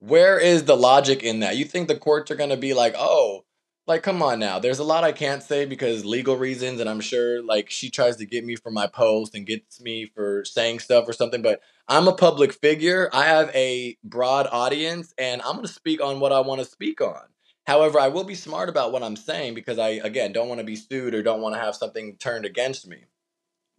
Where 0.00 0.38
is 0.38 0.64
the 0.64 0.76
logic 0.76 1.22
in 1.22 1.40
that? 1.40 1.56
You 1.56 1.64
think 1.64 1.88
the 1.88 1.96
courts 1.96 2.30
are 2.30 2.36
going 2.36 2.50
to 2.50 2.56
be 2.56 2.74
like, 2.74 2.94
oh, 2.96 3.44
like 3.88 4.02
come 4.02 4.22
on 4.22 4.38
now 4.38 4.58
there's 4.58 4.78
a 4.78 4.84
lot 4.84 5.02
i 5.02 5.10
can't 5.10 5.42
say 5.42 5.64
because 5.64 6.04
legal 6.04 6.36
reasons 6.36 6.78
and 6.78 6.88
i'm 6.88 7.00
sure 7.00 7.42
like 7.42 7.70
she 7.70 7.90
tries 7.90 8.16
to 8.16 8.26
get 8.26 8.44
me 8.44 8.54
for 8.54 8.70
my 8.70 8.86
post 8.86 9.34
and 9.34 9.46
gets 9.46 9.80
me 9.80 10.06
for 10.14 10.44
saying 10.44 10.78
stuff 10.78 11.08
or 11.08 11.12
something 11.12 11.42
but 11.42 11.60
i'm 11.88 12.06
a 12.06 12.12
public 12.14 12.52
figure 12.52 13.08
i 13.12 13.24
have 13.24 13.50
a 13.54 13.96
broad 14.04 14.46
audience 14.52 15.12
and 15.18 15.40
i'm 15.42 15.54
going 15.54 15.66
to 15.66 15.72
speak 15.72 16.00
on 16.02 16.20
what 16.20 16.32
i 16.32 16.40
want 16.40 16.60
to 16.60 16.66
speak 16.66 17.00
on 17.00 17.22
however 17.66 17.98
i 17.98 18.08
will 18.08 18.24
be 18.24 18.34
smart 18.34 18.68
about 18.68 18.92
what 18.92 19.02
i'm 19.02 19.16
saying 19.16 19.54
because 19.54 19.78
i 19.78 19.88
again 19.88 20.32
don't 20.32 20.48
want 20.48 20.60
to 20.60 20.66
be 20.66 20.76
sued 20.76 21.14
or 21.14 21.22
don't 21.22 21.40
want 21.40 21.54
to 21.54 21.60
have 21.60 21.74
something 21.74 22.14
turned 22.18 22.44
against 22.44 22.86
me 22.86 23.04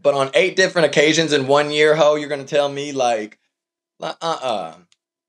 but 0.02 0.14
on 0.14 0.30
eight 0.34 0.56
different 0.56 0.86
occasions 0.86 1.34
in 1.34 1.48
one 1.48 1.72
year 1.72 1.96
ho 1.96 2.16
you're 2.16 2.30
to 2.30 2.44
tell 2.44 2.70
me 2.70 2.92
like 2.92 3.40
uh-uh 4.02 4.76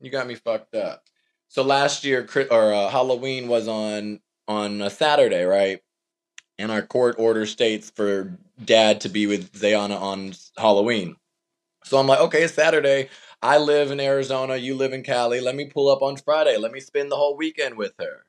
you 0.01 0.11
got 0.11 0.27
me 0.27 0.35
fucked 0.35 0.75
up 0.75 1.05
so 1.49 1.63
last 1.63 2.05
year 2.05 2.27
or 2.51 2.73
uh, 2.73 2.89
halloween 2.89 3.49
was 3.49 3.69
on 3.69 4.21
on 4.51 4.83
a 4.83 4.91
Saturday, 4.91 5.45
right? 5.45 5.81
And 6.59 6.73
our 6.73 6.83
court 6.83 7.15
order 7.19 7.47
states 7.47 7.91
for 7.95 8.37
dad 8.63 9.01
to 9.03 9.09
be 9.09 9.29
with 9.29 9.53
Zayana 9.53 9.99
on 9.99 10.33
Halloween. 10.59 11.15
So 11.85 11.99
I'm 11.99 12.09
like, 12.09 12.19
okay, 12.19 12.43
it's 12.43 12.55
Saturday. 12.55 13.09
I 13.41 13.59
live 13.59 13.93
in 13.93 14.01
Arizona. 14.01 14.57
You 14.57 14.75
live 14.75 14.93
in 14.93 15.05
Cali. 15.05 15.41
Let 15.41 15.55
me 15.55 15.67
pull 15.67 15.89
up 15.89 16.03
on 16.03 16.17
Friday. 16.17 16.59
Let 16.59 16.73
me 16.73 16.81
spend 16.81 17.13
the 17.13 17.17
whole 17.17 17.37
weekend 17.37 17.77
with 17.77 17.95
her. 18.01 18.25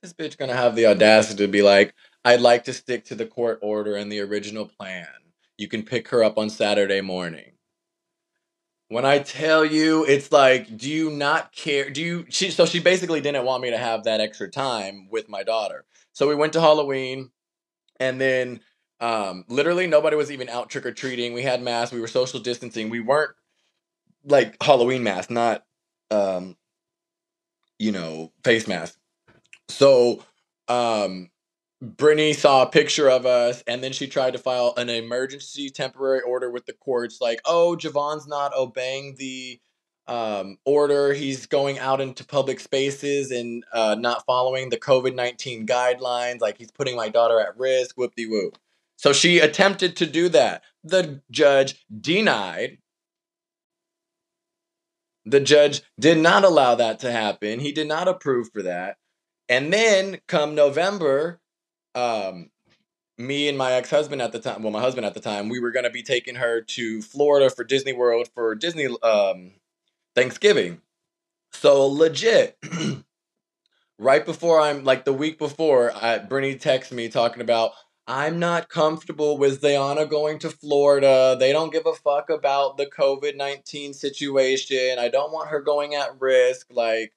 This 0.00 0.14
bitch 0.14 0.38
gonna 0.38 0.54
have 0.54 0.76
the 0.76 0.86
audacity 0.86 1.44
to 1.44 1.50
be 1.50 1.62
like, 1.62 1.92
I'd 2.26 2.40
like 2.40 2.64
to 2.64 2.72
stick 2.72 3.04
to 3.04 3.14
the 3.14 3.24
court 3.24 3.60
order 3.62 3.94
and 3.94 4.10
the 4.10 4.18
original 4.18 4.66
plan. 4.66 5.06
You 5.58 5.68
can 5.68 5.84
pick 5.84 6.08
her 6.08 6.24
up 6.24 6.38
on 6.38 6.50
Saturday 6.50 7.00
morning. 7.00 7.52
When 8.88 9.04
I 9.04 9.20
tell 9.20 9.64
you, 9.64 10.04
it's 10.04 10.32
like, 10.32 10.76
do 10.76 10.90
you 10.90 11.10
not 11.10 11.52
care? 11.52 11.88
Do 11.88 12.02
you? 12.02 12.26
She 12.28 12.50
so 12.50 12.66
she 12.66 12.80
basically 12.80 13.20
didn't 13.20 13.44
want 13.44 13.62
me 13.62 13.70
to 13.70 13.78
have 13.78 14.02
that 14.04 14.20
extra 14.20 14.50
time 14.50 15.08
with 15.08 15.28
my 15.28 15.44
daughter. 15.44 15.84
So 16.14 16.26
we 16.26 16.34
went 16.34 16.52
to 16.54 16.60
Halloween, 16.60 17.30
and 18.00 18.20
then 18.20 18.58
um, 18.98 19.44
literally 19.48 19.86
nobody 19.86 20.16
was 20.16 20.32
even 20.32 20.48
out 20.48 20.68
trick 20.68 20.84
or 20.84 20.92
treating. 20.92 21.32
We 21.32 21.42
had 21.42 21.62
masks. 21.62 21.94
We 21.94 22.00
were 22.00 22.08
social 22.08 22.40
distancing. 22.40 22.90
We 22.90 22.98
weren't 22.98 23.30
like 24.24 24.56
Halloween 24.60 25.04
masks, 25.04 25.30
not 25.30 25.62
um, 26.10 26.56
you 27.78 27.92
know, 27.92 28.32
face 28.42 28.66
masks. 28.66 28.98
So 29.68 30.24
um, 30.66 31.30
Brittany 31.86 32.32
saw 32.32 32.62
a 32.62 32.70
picture 32.70 33.08
of 33.08 33.26
us, 33.26 33.62
and 33.66 33.82
then 33.82 33.92
she 33.92 34.08
tried 34.08 34.32
to 34.32 34.38
file 34.38 34.74
an 34.76 34.88
emergency 34.88 35.70
temporary 35.70 36.20
order 36.22 36.50
with 36.50 36.66
the 36.66 36.72
courts, 36.72 37.20
like, 37.20 37.40
"Oh, 37.44 37.76
Jovon's 37.76 38.26
not 38.26 38.52
obeying 38.54 39.14
the 39.18 39.60
um, 40.08 40.58
order. 40.64 41.12
He's 41.12 41.46
going 41.46 41.78
out 41.78 42.00
into 42.00 42.24
public 42.24 42.60
spaces 42.60 43.30
and 43.30 43.64
uh, 43.72 43.96
not 43.98 44.24
following 44.26 44.70
the 44.70 44.78
COVID 44.78 45.14
nineteen 45.14 45.66
guidelines. 45.66 46.40
Like, 46.40 46.58
he's 46.58 46.72
putting 46.72 46.96
my 46.96 47.08
daughter 47.08 47.40
at 47.40 47.56
risk. 47.56 47.96
Whoop 47.96 48.14
de 48.16 48.26
whoop." 48.26 48.58
So 48.96 49.12
she 49.12 49.38
attempted 49.38 49.96
to 49.96 50.06
do 50.06 50.28
that. 50.30 50.62
The 50.82 51.22
judge 51.30 51.84
denied. 52.00 52.78
The 55.24 55.40
judge 55.40 55.82
did 55.98 56.18
not 56.18 56.44
allow 56.44 56.76
that 56.76 56.98
to 57.00 57.10
happen. 57.12 57.60
He 57.60 57.72
did 57.72 57.88
not 57.88 58.08
approve 58.08 58.50
for 58.52 58.62
that. 58.62 58.96
And 59.48 59.72
then 59.72 60.20
come 60.28 60.54
November, 60.54 61.40
um, 61.96 62.50
me 63.18 63.48
and 63.48 63.56
my 63.56 63.72
ex 63.72 63.90
husband 63.90 64.22
at 64.22 64.32
the 64.32 64.38
time, 64.38 64.62
well, 64.62 64.72
my 64.72 64.80
husband 64.80 65.06
at 65.06 65.14
the 65.14 65.20
time, 65.20 65.48
we 65.48 65.58
were 65.58 65.70
going 65.70 65.84
to 65.84 65.90
be 65.90 66.02
taking 66.02 66.36
her 66.36 66.60
to 66.60 67.02
Florida 67.02 67.50
for 67.50 67.64
Disney 67.64 67.92
World 67.92 68.28
for 68.34 68.54
Disney 68.54 68.86
um, 69.02 69.52
Thanksgiving. 70.14 70.82
So 71.52 71.86
legit, 71.86 72.58
right 73.98 74.24
before 74.24 74.60
I'm 74.60 74.84
like 74.84 75.04
the 75.04 75.12
week 75.12 75.38
before, 75.38 75.92
I, 75.96 76.18
Brittany 76.18 76.56
texts 76.56 76.92
me 76.92 77.08
talking 77.08 77.40
about 77.40 77.72
I'm 78.06 78.38
not 78.38 78.68
comfortable 78.68 79.36
with 79.36 79.62
Zayana 79.62 80.08
going 80.08 80.38
to 80.40 80.50
Florida. 80.50 81.36
They 81.38 81.52
don't 81.52 81.72
give 81.72 81.86
a 81.86 81.94
fuck 81.94 82.30
about 82.30 82.76
the 82.76 82.86
COVID 82.86 83.36
19 83.36 83.94
situation. 83.94 84.98
I 84.98 85.08
don't 85.08 85.32
want 85.32 85.48
her 85.48 85.60
going 85.60 85.94
at 85.94 86.20
risk. 86.20 86.68
Like, 86.70 87.12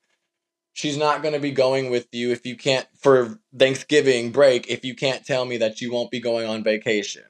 she's 0.73 0.97
not 0.97 1.21
going 1.21 1.33
to 1.33 1.39
be 1.39 1.51
going 1.51 1.89
with 1.89 2.07
you 2.11 2.31
if 2.31 2.45
you 2.45 2.55
can't 2.55 2.87
for 2.97 3.39
Thanksgiving 3.57 4.31
break 4.31 4.69
if 4.69 4.85
you 4.85 4.95
can't 4.95 5.25
tell 5.25 5.45
me 5.45 5.57
that 5.57 5.81
you 5.81 5.91
won't 5.91 6.11
be 6.11 6.19
going 6.19 6.47
on 6.47 6.63
vacation. 6.63 7.23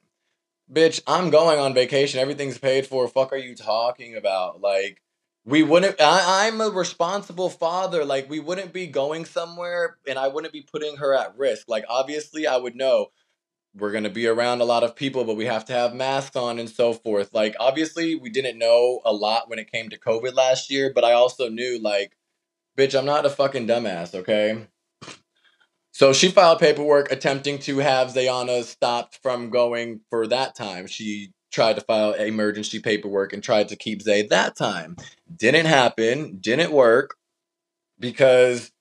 Bitch, 0.71 1.01
I'm 1.07 1.29
going 1.31 1.59
on 1.59 1.73
vacation. 1.73 2.19
Everything's 2.19 2.59
paid 2.59 2.85
for. 2.85 3.07
Fuck 3.07 3.33
are 3.33 3.37
you 3.37 3.55
talking 3.55 4.15
about? 4.15 4.61
Like 4.61 5.01
we 5.45 5.63
wouldn't 5.63 5.99
I, 5.99 6.47
I'm 6.47 6.61
a 6.61 6.69
responsible 6.69 7.49
father. 7.49 8.05
Like 8.05 8.29
we 8.29 8.39
wouldn't 8.39 8.73
be 8.73 8.87
going 8.87 9.25
somewhere 9.25 9.97
and 10.07 10.19
I 10.19 10.27
wouldn't 10.27 10.53
be 10.53 10.61
putting 10.61 10.97
her 10.97 11.13
at 11.13 11.37
risk. 11.37 11.67
Like 11.67 11.85
obviously 11.89 12.45
I 12.45 12.57
would 12.57 12.75
know 12.75 13.07
we're 13.75 13.91
going 13.91 14.03
to 14.03 14.09
be 14.09 14.27
around 14.27 14.61
a 14.61 14.65
lot 14.65 14.83
of 14.83 14.95
people, 14.95 15.25
but 15.25 15.35
we 15.35 15.45
have 15.45 15.65
to 15.65 15.73
have 15.73 15.93
masks 15.93 16.35
on 16.35 16.59
and 16.59 16.69
so 16.69 16.93
forth. 16.93 17.33
Like, 17.33 17.55
obviously, 17.59 18.15
we 18.15 18.29
didn't 18.29 18.57
know 18.57 19.01
a 19.05 19.13
lot 19.13 19.49
when 19.49 19.59
it 19.59 19.71
came 19.71 19.89
to 19.89 19.99
COVID 19.99 20.33
last 20.33 20.71
year, 20.71 20.91
but 20.93 21.03
I 21.03 21.13
also 21.13 21.49
knew, 21.49 21.79
like, 21.79 22.17
bitch, 22.79 22.97
I'm 22.97 23.05
not 23.05 23.25
a 23.25 23.29
fucking 23.29 23.67
dumbass, 23.67 24.15
okay? 24.15 24.65
So 25.91 26.13
she 26.13 26.29
filed 26.29 26.59
paperwork 26.59 27.11
attempting 27.11 27.59
to 27.59 27.79
have 27.79 28.13
Zayana 28.13 28.63
stopped 28.63 29.19
from 29.21 29.49
going 29.49 29.99
for 30.09 30.25
that 30.27 30.55
time. 30.55 30.87
She 30.87 31.33
tried 31.51 31.75
to 31.75 31.81
file 31.81 32.13
emergency 32.13 32.79
paperwork 32.79 33.33
and 33.33 33.43
tried 33.43 33.67
to 33.69 33.75
keep 33.75 34.01
Zay 34.01 34.21
that 34.27 34.55
time. 34.55 34.95
Didn't 35.35 35.65
happen, 35.65 36.37
didn't 36.39 36.71
work 36.71 37.17
because, 37.99 38.71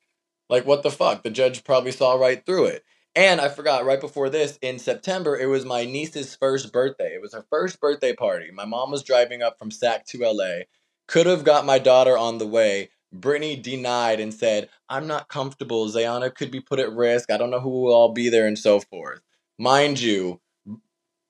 like, 0.49 0.65
what 0.65 0.85
the 0.85 0.93
fuck? 0.93 1.25
The 1.25 1.31
judge 1.31 1.65
probably 1.65 1.91
saw 1.91 2.15
right 2.15 2.45
through 2.47 2.67
it. 2.67 2.85
And 3.17 3.41
I 3.41 3.49
forgot 3.49 3.85
right 3.85 4.01
before 4.01 4.31
this 4.31 4.61
in 4.63 4.79
September, 4.79 5.37
it 5.37 5.47
was 5.47 5.65
my 5.65 5.85
niece's 5.85 6.37
first 6.37 6.73
birthday. 6.73 7.15
It 7.15 7.21
was 7.21 7.33
her 7.35 7.45
first 7.51 7.81
birthday 7.81 8.13
party. 8.13 8.53
My 8.53 8.65
mom 8.65 8.93
was 8.93 9.03
driving 9.03 9.43
up 9.43 9.59
from 9.59 9.73
SAC 9.73 10.07
to 10.09 10.19
LA. 10.19 10.67
Could 11.09 11.27
have 11.27 11.43
got 11.43 11.67
my 11.67 11.81
daughter 11.81 12.17
on 12.17 12.39
the 12.39 12.47
way. 12.47 12.91
Brittany 13.13 13.57
denied 13.57 14.21
and 14.21 14.33
said, 14.33 14.69
I'm 14.89 15.07
not 15.07 15.29
comfortable. 15.29 15.89
Zayana 15.89 16.35
could 16.35 16.51
be 16.51 16.61
put 16.61 16.79
at 16.79 16.93
risk. 16.93 17.31
I 17.31 17.37
don't 17.37 17.51
know 17.51 17.61
who 17.61 17.71
will 17.71 17.95
all 17.95 18.13
be 18.13 18.29
there 18.29 18.47
and 18.47 18.59
so 18.59 18.81
forth. 18.81 19.21
Mind 19.59 20.01
you, 20.01 20.41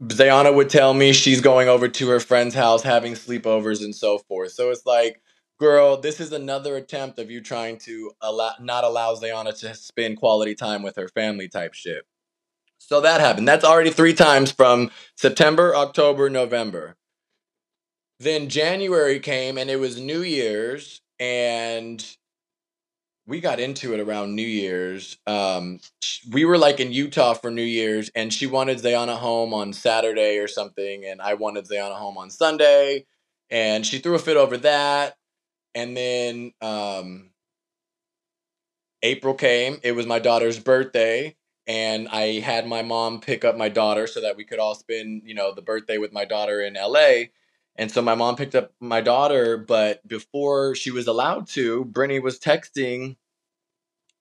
Zayana 0.03 0.55
would 0.55 0.71
tell 0.71 0.95
me 0.95 1.12
she's 1.12 1.41
going 1.41 1.69
over 1.69 1.88
to 1.88 2.09
her 2.09 2.21
friend's 2.21 2.55
house 2.55 2.83
having 2.83 3.14
sleepovers 3.14 3.83
and 3.83 3.95
so 3.95 4.19
forth. 4.19 4.53
So 4.53 4.71
it's 4.71 4.87
like, 4.87 5.21
girl, 5.59 5.97
this 6.01 6.21
is 6.21 6.33
another 6.33 6.77
attempt 6.77 7.19
of 7.19 7.31
you 7.31 7.41
trying 7.41 7.79
to 7.79 8.12
allow 8.21 8.53
not 8.61 8.85
allow 8.85 9.14
Zayana 9.14 9.59
to 9.61 9.75
spend 9.75 10.19
quality 10.19 10.55
time 10.55 10.83
with 10.83 10.97
her 10.97 11.09
family 11.09 11.49
type 11.49 11.75
shit. 11.75 12.05
So 12.79 13.01
that 13.01 13.21
happened. 13.21 13.49
That's 13.49 13.64
already 13.64 13.91
three 13.91 14.14
times 14.14 14.53
from 14.53 14.91
September, 15.17 15.75
October, 15.75 16.31
November. 16.31 16.97
Then 18.21 18.49
January 18.49 19.21
came 19.21 19.59
and 19.59 19.69
it 19.69 19.81
was 19.81 20.01
New 20.01 20.23
Year's 20.23 21.03
and 21.20 22.04
we 23.26 23.40
got 23.40 23.61
into 23.61 23.94
it 23.94 24.00
around 24.00 24.35
New 24.35 24.42
Year's. 24.42 25.18
Um, 25.26 25.81
we 26.31 26.44
were 26.44 26.59
like 26.59 26.81
in 26.81 26.92
Utah 26.92 27.35
for 27.35 27.50
New 27.50 27.62
Year's, 27.62 28.11
and 28.14 28.33
she 28.33 28.46
wanted 28.46 28.78
Zayana 28.78 29.16
home 29.18 29.54
on 29.54 29.72
Saturday 29.72 30.38
or 30.38 30.48
something, 30.48 31.04
and 31.04 31.20
I 31.20 31.35
wanted 31.35 31.68
Zayana 31.68 31.96
home 31.96 32.18
on 32.18 32.31
Sunday, 32.31 33.07
and 33.50 33.87
she 33.87 33.98
threw 33.98 34.14
a 34.14 34.18
fit 34.18 34.37
over 34.37 34.57
that 34.59 35.16
and 35.74 35.96
then 35.96 36.52
um, 36.61 37.31
April 39.02 39.35
came. 39.35 39.78
It 39.83 39.92
was 39.92 40.07
my 40.07 40.18
daughter's 40.18 40.59
birthday, 40.59 41.37
and 41.66 42.09
I 42.09 42.40
had 42.40 42.66
my 42.66 42.83
mom 42.83 43.20
pick 43.20 43.44
up 43.44 43.57
my 43.57 43.68
daughter 43.68 44.07
so 44.07 44.20
that 44.22 44.37
we 44.37 44.44
could 44.44 44.59
all 44.59 44.74
spend, 44.74 45.22
you 45.24 45.35
know, 45.35 45.54
the 45.54 45.62
birthday 45.62 45.98
with 45.98 46.12
my 46.12 46.24
daughter 46.24 46.61
in 46.62 46.74
LA. 46.74 47.26
And 47.79 47.91
so 47.91 48.03
my 48.03 48.14
mom 48.14 48.37
picked 48.37 48.55
up 48.55 48.73
my 48.81 49.01
daughter, 49.01 49.57
but 49.57 50.07
before 50.07 50.75
she 50.75 50.91
was 50.91 51.07
allowed 51.07 51.47
to, 51.49 51.85
Brittany 51.85 52.19
was 52.19 52.38
texting. 52.38 53.17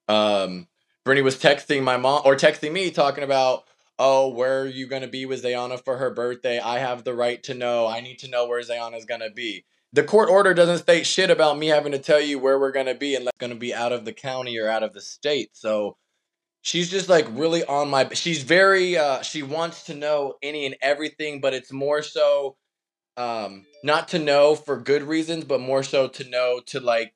Um, 0.08 0.68
Brittany 1.04 1.24
was 1.24 1.38
texting 1.38 1.84
my 1.84 1.98
mom 1.98 2.22
or 2.24 2.36
texting 2.36 2.72
me, 2.72 2.92
talking 2.92 3.24
about, 3.24 3.66
"Oh, 3.98 4.30
where 4.30 4.62
are 4.62 4.68
you 4.68 4.88
gonna 4.88 5.08
be 5.08 5.26
with 5.26 5.44
Zayana 5.44 5.84
for 5.84 5.98
her 5.98 6.12
birthday? 6.12 6.60
I 6.60 6.80
have 6.80 7.04
the 7.04 7.16
right 7.16 7.42
to 7.44 7.54
know. 7.54 7.88
I 7.88 8.00
need 8.00 8.20
to 8.20 8.30
know 8.30 8.48
where 8.48 8.62
Zayana's 8.62 9.06
gonna 9.06 9.32
be." 9.32 9.66
the 9.94 10.04
court 10.04 10.30
order 10.30 10.54
doesn't 10.54 10.80
state 10.80 11.06
shit 11.06 11.30
about 11.32 11.58
me 11.58 11.68
having 11.68 11.92
to 11.92 12.00
tell 12.00 12.20
you 12.20 12.40
where 12.40 12.60
we're 12.60 12.72
gonna 12.72 12.94
be 12.94 13.16
unless 13.16 13.34
gonna 13.40 13.56
be 13.56 13.74
out 13.74 13.92
of 13.92 14.06
the 14.06 14.14
county 14.14 14.58
or 14.60 14.70
out 14.70 14.84
of 14.84 14.94
the 14.94 15.02
state. 15.02 15.50
So 15.54 15.98
she's 16.62 16.90
just 16.90 17.10
like 17.10 17.26
really 17.32 17.64
on 17.66 17.90
my 17.90 18.10
she's 18.14 18.44
very 18.44 18.98
uh 18.98 19.22
she 19.22 19.44
wants 19.44 19.84
to 19.86 19.96
know 19.96 20.36
any 20.44 20.66
and 20.66 20.76
everything, 20.82 21.40
but 21.42 21.54
it's 21.54 21.72
more 21.72 22.02
so 22.02 22.58
um 23.18 23.66
not 23.84 24.08
to 24.10 24.20
know 24.20 24.56
for 24.56 24.78
good 24.78 25.04
reasons, 25.04 25.44
but 25.44 25.60
more 25.60 25.84
so 25.84 26.08
to 26.08 26.30
know 26.30 26.62
to 26.68 26.80
like 26.80 27.14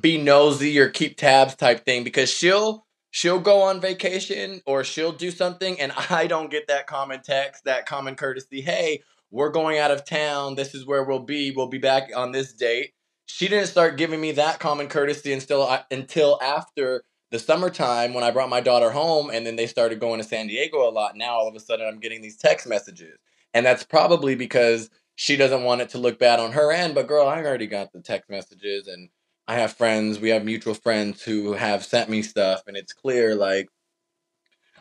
be 0.00 0.18
nosy 0.18 0.78
or 0.78 0.88
keep 0.88 1.16
tabs 1.16 1.54
type 1.54 1.84
thing 1.84 2.04
because 2.04 2.30
she'll 2.30 2.86
she'll 3.10 3.40
go 3.40 3.62
on 3.62 3.80
vacation 3.80 4.60
or 4.66 4.84
she'll 4.84 5.12
do 5.12 5.30
something 5.30 5.80
and 5.80 5.92
I 6.10 6.26
don't 6.26 6.50
get 6.50 6.68
that 6.68 6.86
common 6.86 7.22
text, 7.22 7.64
that 7.64 7.86
common 7.86 8.14
courtesy, 8.14 8.60
hey, 8.60 9.02
we're 9.30 9.50
going 9.50 9.78
out 9.78 9.90
of 9.90 10.04
town. 10.04 10.54
This 10.54 10.74
is 10.74 10.86
where 10.86 11.04
we'll 11.04 11.20
be. 11.20 11.50
We'll 11.50 11.68
be 11.68 11.78
back 11.78 12.10
on 12.14 12.32
this 12.32 12.52
date. 12.52 12.92
She 13.26 13.48
didn't 13.48 13.66
start 13.66 13.96
giving 13.96 14.20
me 14.20 14.32
that 14.32 14.60
common 14.60 14.88
courtesy 14.88 15.32
until 15.32 15.78
until 15.90 16.38
after 16.42 17.02
the 17.32 17.38
summertime 17.38 18.14
when 18.14 18.22
I 18.22 18.30
brought 18.30 18.48
my 18.48 18.60
daughter 18.60 18.90
home, 18.90 19.30
and 19.30 19.44
then 19.44 19.56
they 19.56 19.66
started 19.66 19.98
going 19.98 20.20
to 20.20 20.26
San 20.26 20.46
Diego 20.46 20.88
a 20.88 20.90
lot. 20.90 21.16
Now 21.16 21.34
all 21.34 21.48
of 21.48 21.56
a 21.56 21.60
sudden 21.60 21.86
I'm 21.86 21.98
getting 21.98 22.22
these 22.22 22.36
text 22.36 22.68
messages, 22.68 23.18
and 23.52 23.66
that's 23.66 23.82
probably 23.82 24.36
because 24.36 24.90
she 25.16 25.36
doesn't 25.36 25.64
want 25.64 25.80
it 25.80 25.88
to 25.90 25.98
look 25.98 26.18
bad 26.18 26.38
on 26.38 26.52
her 26.52 26.70
end. 26.70 26.94
But 26.94 27.08
girl, 27.08 27.26
I 27.26 27.42
already 27.42 27.66
got 27.66 27.92
the 27.92 28.00
text 28.00 28.30
messages, 28.30 28.86
and 28.86 29.08
I 29.48 29.56
have 29.56 29.72
friends. 29.72 30.20
We 30.20 30.28
have 30.28 30.44
mutual 30.44 30.74
friends 30.74 31.22
who 31.22 31.54
have 31.54 31.84
sent 31.84 32.08
me 32.08 32.22
stuff, 32.22 32.62
and 32.66 32.76
it's 32.76 32.92
clear 32.92 33.34
like 33.34 33.68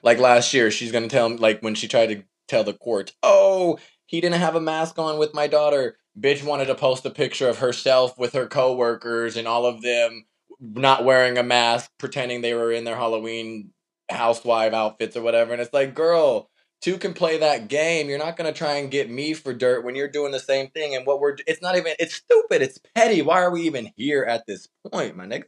like 0.04 0.20
last 0.20 0.54
year 0.54 0.70
she's 0.70 0.92
gonna 0.92 1.08
tell 1.08 1.30
me 1.30 1.38
like 1.38 1.62
when 1.62 1.74
she 1.74 1.88
tried 1.88 2.08
to 2.08 2.24
tell 2.48 2.64
the 2.64 2.74
court, 2.74 3.14
oh, 3.24 3.80
he 4.06 4.22
didn't 4.22 4.40
have 4.40 4.56
a 4.56 4.62
mask 4.62 5.00
on 5.00 5.18
with 5.18 5.34
my 5.34 5.48
daughter. 5.48 5.98
Bitch 6.20 6.44
wanted 6.44 6.66
to 6.66 6.76
post 6.76 7.06
a 7.06 7.10
picture 7.10 7.50
of 7.50 7.58
herself 7.58 8.18
with 8.18 8.34
her 8.34 8.48
coworkers 8.48 9.36
and 9.36 9.48
all 9.48 9.66
of 9.66 9.82
them 9.82 10.26
not 10.60 11.04
wearing 11.04 11.38
a 11.38 11.44
mask, 11.44 11.90
pretending 11.98 12.42
they 12.42 12.54
were 12.54 12.72
in 12.72 12.84
their 12.84 12.96
Halloween 12.96 13.72
housewife 14.10 14.74
outfits 14.74 15.18
or 15.18 15.22
whatever. 15.22 15.54
And 15.54 15.62
it's 15.62 15.74
like, 15.74 15.94
girl, 15.96 16.50
two 16.86 17.00
can 17.00 17.16
play 17.16 17.40
that 17.40 17.68
game. 17.68 18.10
You're 18.10 18.20
not 18.20 18.38
gonna 18.38 18.54
try 18.54 18.76
and 18.76 18.92
get 18.92 19.10
me 19.10 19.34
for 19.34 19.56
dirt 19.56 19.84
when 19.84 19.96
you're 19.96 20.08
doing 20.08 20.32
the 20.32 20.40
same 20.40 20.70
thing. 20.70 20.96
And 20.96 21.04
what 21.08 21.20
we're 21.20 21.36
it's 21.48 21.62
not 21.62 21.76
even 21.76 21.94
it's 21.98 22.14
stupid. 22.14 22.62
It's 22.62 22.80
petty. 22.94 23.24
Why 23.24 23.42
are 23.42 23.50
we 23.50 23.64
even 23.64 23.92
here 23.98 24.24
at 24.24 24.46
this 24.46 24.70
point, 24.92 25.18
my 25.18 25.26
nigga? 25.26 25.46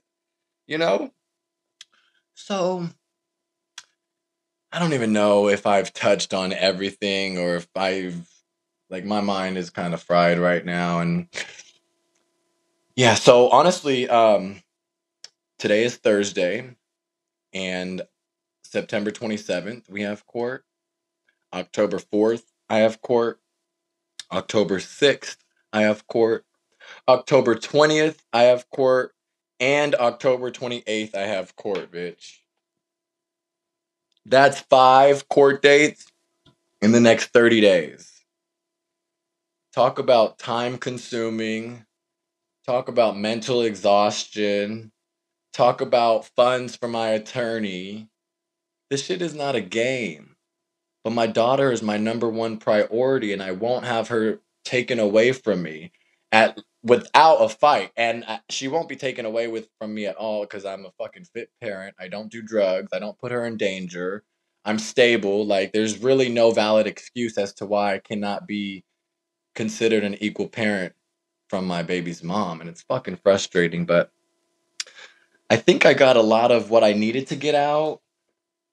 You 0.66 0.80
know. 0.80 1.12
So 2.34 2.88
I 4.72 4.80
don't 4.80 4.94
even 4.94 5.14
know 5.14 5.48
if 5.48 5.68
I've 5.68 5.94
touched 5.94 6.34
on 6.34 6.54
everything 6.54 7.38
or 7.38 7.58
if 7.58 7.68
I've 7.76 8.28
like 8.90 9.06
my 9.06 9.22
mind 9.22 9.60
is 9.60 9.70
kind 9.70 9.94
of 9.94 10.02
fried 10.02 10.40
right 10.40 10.66
now 10.66 11.02
and 11.02 11.28
yeah, 12.96 13.14
so 13.14 13.50
honestly, 13.50 14.10
um 14.10 14.56
today 15.60 15.84
is 15.84 15.98
Thursday 15.98 16.76
and 17.54 18.02
September 18.64 19.12
27th 19.12 19.88
we 19.88 20.02
have 20.02 20.26
court. 20.26 20.64
October 21.54 21.98
4th 21.98 22.44
I 22.70 22.80
have 22.80 23.02
court. 23.02 23.40
October 24.32 24.80
6th 24.80 25.38
I 25.74 25.82
have 25.82 26.08
court. 26.08 26.46
October 27.08 27.56
20th 27.56 28.18
I 28.34 28.44
have 28.44 28.70
court 28.70 29.14
and 29.60 29.96
October 29.96 30.52
28th 30.52 31.16
I 31.16 31.22
have 31.22 31.56
court, 31.56 31.92
bitch. 31.92 32.40
That's 34.26 34.60
5 34.60 35.30
court 35.30 35.62
dates 35.62 36.12
in 36.82 36.92
the 36.92 37.00
next 37.00 37.28
30 37.28 37.62
days 37.62 38.18
talk 39.78 40.00
about 40.00 40.40
time 40.40 40.76
consuming, 40.76 41.86
talk 42.66 42.90
about 42.90 43.16
mental 43.16 43.62
exhaustion, 43.62 44.92
talk 45.54 45.82
about 45.82 46.26
funds 46.36 46.76
for 46.76 46.88
my 46.88 47.10
attorney. 47.10 48.10
This 48.90 49.06
shit 49.06 49.22
is 49.22 49.36
not 49.36 49.54
a 49.54 49.62
game. 49.62 50.37
But 51.08 51.14
my 51.14 51.28
daughter 51.28 51.72
is 51.72 51.82
my 51.82 51.96
number 51.96 52.28
one 52.28 52.58
priority 52.58 53.32
and 53.32 53.42
I 53.42 53.54
won't 53.54 53.86
have 53.86 54.10
her 54.10 54.42
taken 54.66 55.00
away 55.00 55.32
from 55.32 55.64
me 55.64 55.94
at 56.34 56.60
without 56.84 57.38
a 57.38 57.48
fight 57.48 57.94
and 57.96 58.26
she 58.50 58.68
won't 58.68 58.90
be 58.90 58.98
taken 58.98 59.26
away 59.26 59.48
with 59.48 59.70
from 59.80 59.94
me 59.94 60.06
at 60.08 60.18
all 60.18 60.46
cuz 60.46 60.66
I'm 60.66 60.86
a 60.86 60.92
fucking 60.98 61.24
fit 61.24 61.50
parent. 61.62 61.96
I 61.98 62.10
don't 62.10 62.30
do 62.30 62.42
drugs. 62.42 62.90
I 62.92 63.00
don't 63.00 63.18
put 63.18 63.32
her 63.32 63.46
in 63.46 63.56
danger. 63.56 64.26
I'm 64.66 64.78
stable. 64.78 65.46
Like 65.46 65.72
there's 65.72 65.98
really 65.98 66.28
no 66.28 66.52
valid 66.52 66.88
excuse 66.88 67.38
as 67.38 67.54
to 67.54 67.66
why 67.66 67.94
I 67.94 68.00
cannot 68.00 68.46
be 68.46 68.84
considered 69.56 70.04
an 70.04 70.22
equal 70.22 70.50
parent 70.50 70.94
from 71.48 71.66
my 71.66 71.84
baby's 71.84 72.22
mom 72.22 72.60
and 72.60 72.70
it's 72.70 72.82
fucking 72.82 73.16
frustrating 73.16 73.86
but 73.86 74.12
i 75.50 75.56
think 75.56 75.86
i 75.86 75.94
got 75.94 76.18
a 76.18 76.22
lot 76.22 76.52
of 76.52 76.70
what 76.70 76.84
i 76.84 76.92
needed 76.92 77.28
to 77.28 77.38
get 77.38 77.56
out 77.56 78.02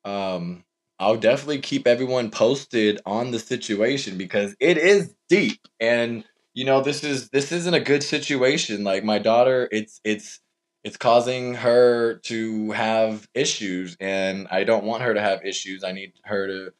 um 0.05 0.64
i'll 0.98 1.16
definitely 1.16 1.61
keep 1.61 1.87
everyone 1.87 2.30
posted 2.30 3.00
on 3.07 3.30
the 3.30 3.38
situation 3.38 4.16
because 4.16 4.54
it 4.61 4.78
is 4.78 5.14
deep 5.28 5.61
and 5.80 6.24
you 6.54 6.64
know 6.64 6.80
this 6.80 7.02
is 7.04 7.30
this 7.30 7.52
isn't 7.52 7.74
a 7.74 7.80
good 7.80 8.02
situation 8.02 8.85
like 8.85 9.04
my 9.04 9.18
daughter 9.18 9.68
it's 9.72 10.00
it's 10.04 10.40
it's 10.85 10.96
causing 10.96 11.54
her 11.54 12.16
to 12.24 12.70
have 12.72 13.26
issues 13.35 13.96
and 14.00 14.46
I 14.50 14.64
don't 14.64 14.85
want 14.85 15.02
her 15.02 15.14
to 15.14 15.20
have 15.20 15.42
issues. 15.42 15.83
I 15.83 15.92
need 15.92 16.12
her 16.24 16.46
to 16.46 16.72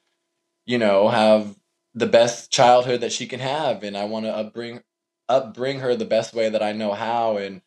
you 0.67 0.79
know, 0.79 1.09
have 1.09 1.57
the 1.95 2.07
best 2.07 2.51
childhood 2.51 3.01
that 3.03 3.13
she 3.13 3.27
can 3.27 3.41
have 3.41 3.83
and 3.83 3.97
I 3.97 4.05
want 4.05 4.27
to 4.27 4.33
upbring 4.33 4.83
upbring 5.31 5.81
her 5.81 5.95
the 5.95 6.05
best 6.05 6.35
way 6.35 6.49
that 6.49 6.63
I 6.63 6.73
know 6.73 6.93
how 6.93 7.37
and 7.37 7.63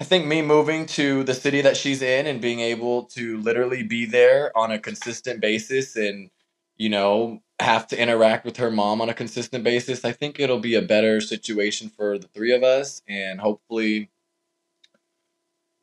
I 0.00 0.04
think 0.04 0.26
me 0.26 0.42
moving 0.42 0.86
to 0.86 1.24
the 1.24 1.34
city 1.34 1.60
that 1.62 1.76
she's 1.76 2.02
in 2.02 2.26
and 2.26 2.40
being 2.40 2.60
able 2.60 3.04
to 3.06 3.38
literally 3.38 3.82
be 3.82 4.06
there 4.06 4.56
on 4.56 4.70
a 4.70 4.78
consistent 4.78 5.40
basis 5.40 5.96
and 5.96 6.30
you 6.76 6.88
know 6.88 7.42
have 7.60 7.88
to 7.88 8.00
interact 8.00 8.44
with 8.44 8.58
her 8.58 8.70
mom 8.70 9.00
on 9.00 9.08
a 9.08 9.14
consistent 9.14 9.64
basis, 9.64 10.04
I 10.04 10.12
think 10.12 10.38
it'll 10.38 10.60
be 10.60 10.76
a 10.76 10.82
better 10.82 11.20
situation 11.20 11.88
for 11.88 12.16
the 12.16 12.28
three 12.28 12.52
of 12.52 12.62
us 12.62 13.02
and 13.08 13.40
hopefully 13.40 14.10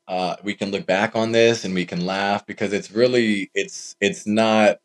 uh, 0.08 0.36
we 0.42 0.54
can 0.54 0.70
look 0.70 0.86
back 0.86 1.16
on 1.16 1.32
this 1.32 1.64
and 1.64 1.74
we 1.74 1.84
can 1.84 2.06
laugh 2.06 2.46
because 2.46 2.72
it's 2.72 2.90
really 2.90 3.50
it's 3.54 3.96
it's 4.00 4.26
not 4.26 4.78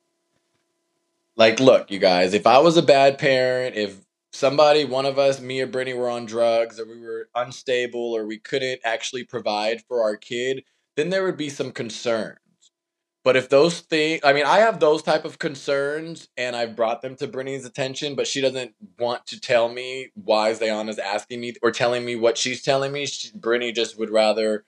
like 1.35 1.59
look 1.59 1.91
you 1.91 1.99
guys 1.99 2.33
if 2.33 2.47
i 2.47 2.57
was 2.57 2.75
a 2.77 2.81
bad 2.81 3.17
parent 3.17 3.75
if 3.75 3.97
somebody 4.31 4.85
one 4.85 5.05
of 5.05 5.19
us 5.19 5.41
me 5.41 5.61
or 5.61 5.67
brittany 5.67 5.97
were 5.97 6.09
on 6.09 6.25
drugs 6.25 6.79
or 6.79 6.85
we 6.85 6.99
were 6.99 7.29
unstable 7.35 8.15
or 8.15 8.25
we 8.25 8.37
couldn't 8.37 8.79
actually 8.83 9.23
provide 9.23 9.81
for 9.87 10.01
our 10.01 10.15
kid 10.15 10.63
then 10.95 11.09
there 11.09 11.23
would 11.23 11.37
be 11.37 11.49
some 11.49 11.71
concerns 11.71 12.37
but 13.23 13.35
if 13.35 13.49
those 13.49 13.81
things 13.81 14.21
i 14.23 14.31
mean 14.31 14.45
i 14.45 14.59
have 14.59 14.79
those 14.79 15.03
type 15.03 15.25
of 15.25 15.39
concerns 15.39 16.29
and 16.37 16.55
i've 16.55 16.75
brought 16.75 17.01
them 17.01 17.15
to 17.15 17.27
brittany's 17.27 17.65
attention 17.65 18.15
but 18.15 18.27
she 18.27 18.41
doesn't 18.41 18.73
want 18.99 19.25
to 19.27 19.39
tell 19.39 19.67
me 19.69 20.09
why 20.15 20.51
zayana's 20.53 20.99
asking 20.99 21.41
me 21.41 21.53
or 21.61 21.71
telling 21.71 22.05
me 22.05 22.15
what 22.15 22.37
she's 22.37 22.61
telling 22.61 22.91
me 22.91 23.05
she, 23.05 23.29
brittany 23.35 23.71
just 23.71 23.99
would 23.99 24.09
rather 24.09 24.65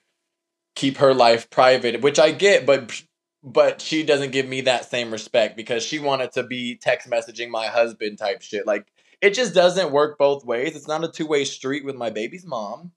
keep 0.74 0.98
her 0.98 1.14
life 1.14 1.50
private, 1.50 2.00
which 2.00 2.18
I 2.18 2.32
get, 2.32 2.66
but 2.66 3.02
but 3.42 3.80
she 3.80 4.02
doesn't 4.02 4.32
give 4.32 4.48
me 4.48 4.62
that 4.62 4.90
same 4.90 5.10
respect 5.10 5.54
because 5.54 5.82
she 5.82 5.98
wanted 5.98 6.32
to 6.32 6.42
be 6.42 6.76
text 6.76 7.10
messaging 7.10 7.50
my 7.50 7.66
husband 7.66 8.16
type 8.18 8.40
shit. 8.40 8.66
Like 8.66 8.86
it 9.24 9.32
just 9.32 9.54
doesn't 9.54 9.90
work 9.90 10.18
both 10.18 10.44
ways. 10.44 10.76
It's 10.76 10.86
not 10.86 11.02
a 11.02 11.08
two-way 11.08 11.46
street 11.46 11.82
with 11.82 11.96
my 11.96 12.10
baby's 12.10 12.44
mom. 12.44 12.92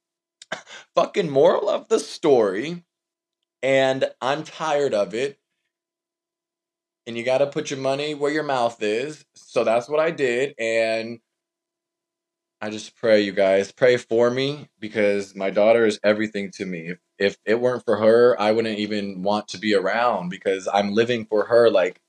Fucking 0.96 1.30
moral 1.30 1.70
of 1.70 1.88
the 1.88 2.02
story. 2.02 2.84
And 3.64 4.10
I'm 4.22 4.44
tired 4.44 4.94
of 4.94 5.14
it. 5.14 5.40
And 7.08 7.18
you 7.18 7.24
got 7.24 7.38
to 7.38 7.48
put 7.48 7.72
your 7.72 7.80
money 7.80 8.14
where 8.14 8.30
your 8.30 8.44
mouth 8.44 8.84
is. 8.84 9.24
So 9.36 9.64
that's 9.64 9.88
what 9.88 10.02
I 10.02 10.12
did 10.12 10.54
and 10.60 11.20
I 12.60 12.72
just 12.72 12.96
pray 12.96 13.22
you 13.22 13.34
guys 13.34 13.72
pray 13.72 13.98
for 13.98 14.32
me 14.32 14.68
because 14.80 15.36
my 15.36 15.52
daughter 15.52 15.86
is 15.86 16.00
everything 16.04 16.50
to 16.56 16.66
me. 16.66 16.90
If 16.90 16.98
if 17.20 17.38
it 17.46 17.62
weren't 17.62 17.86
for 17.86 17.98
her, 17.98 18.36
I 18.42 18.52
wouldn't 18.52 18.80
even 18.80 19.22
want 19.22 19.48
to 19.50 19.60
be 19.60 19.76
around 19.76 20.30
because 20.30 20.68
I'm 20.74 20.94
living 20.94 21.28
for 21.28 21.46
her 21.46 21.70
like 21.70 22.02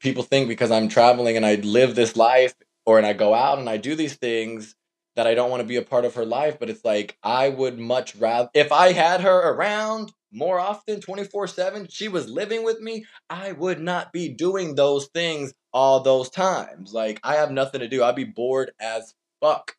people 0.00 0.24
think 0.24 0.48
because 0.48 0.72
I'm 0.72 0.88
traveling 0.88 1.36
and 1.36 1.46
I 1.46 1.54
live 1.54 1.94
this 1.94 2.16
life 2.16 2.54
or 2.88 2.96
and 2.96 3.06
I 3.06 3.12
go 3.12 3.34
out 3.34 3.58
and 3.58 3.68
I 3.68 3.76
do 3.76 3.94
these 3.94 4.14
things 4.14 4.74
that 5.14 5.26
I 5.26 5.34
don't 5.34 5.50
want 5.50 5.60
to 5.60 5.68
be 5.68 5.76
a 5.76 5.82
part 5.82 6.06
of 6.06 6.14
her 6.14 6.24
life, 6.24 6.58
but 6.58 6.70
it's 6.70 6.86
like 6.86 7.18
I 7.22 7.50
would 7.50 7.78
much 7.78 8.16
rather 8.16 8.48
if 8.54 8.72
I 8.72 8.92
had 8.92 9.20
her 9.20 9.50
around 9.50 10.10
more 10.32 10.58
often 10.58 10.98
24/7, 10.98 11.88
she 11.90 12.08
was 12.08 12.30
living 12.30 12.64
with 12.64 12.80
me, 12.80 13.04
I 13.28 13.52
would 13.52 13.78
not 13.78 14.10
be 14.10 14.30
doing 14.30 14.74
those 14.74 15.08
things 15.08 15.52
all 15.70 16.00
those 16.00 16.30
times. 16.30 16.94
Like 16.94 17.20
I 17.22 17.34
have 17.34 17.50
nothing 17.50 17.80
to 17.80 17.88
do. 17.88 18.02
I'd 18.02 18.16
be 18.16 18.24
bored 18.24 18.70
as 18.80 19.12
fuck. 19.42 19.76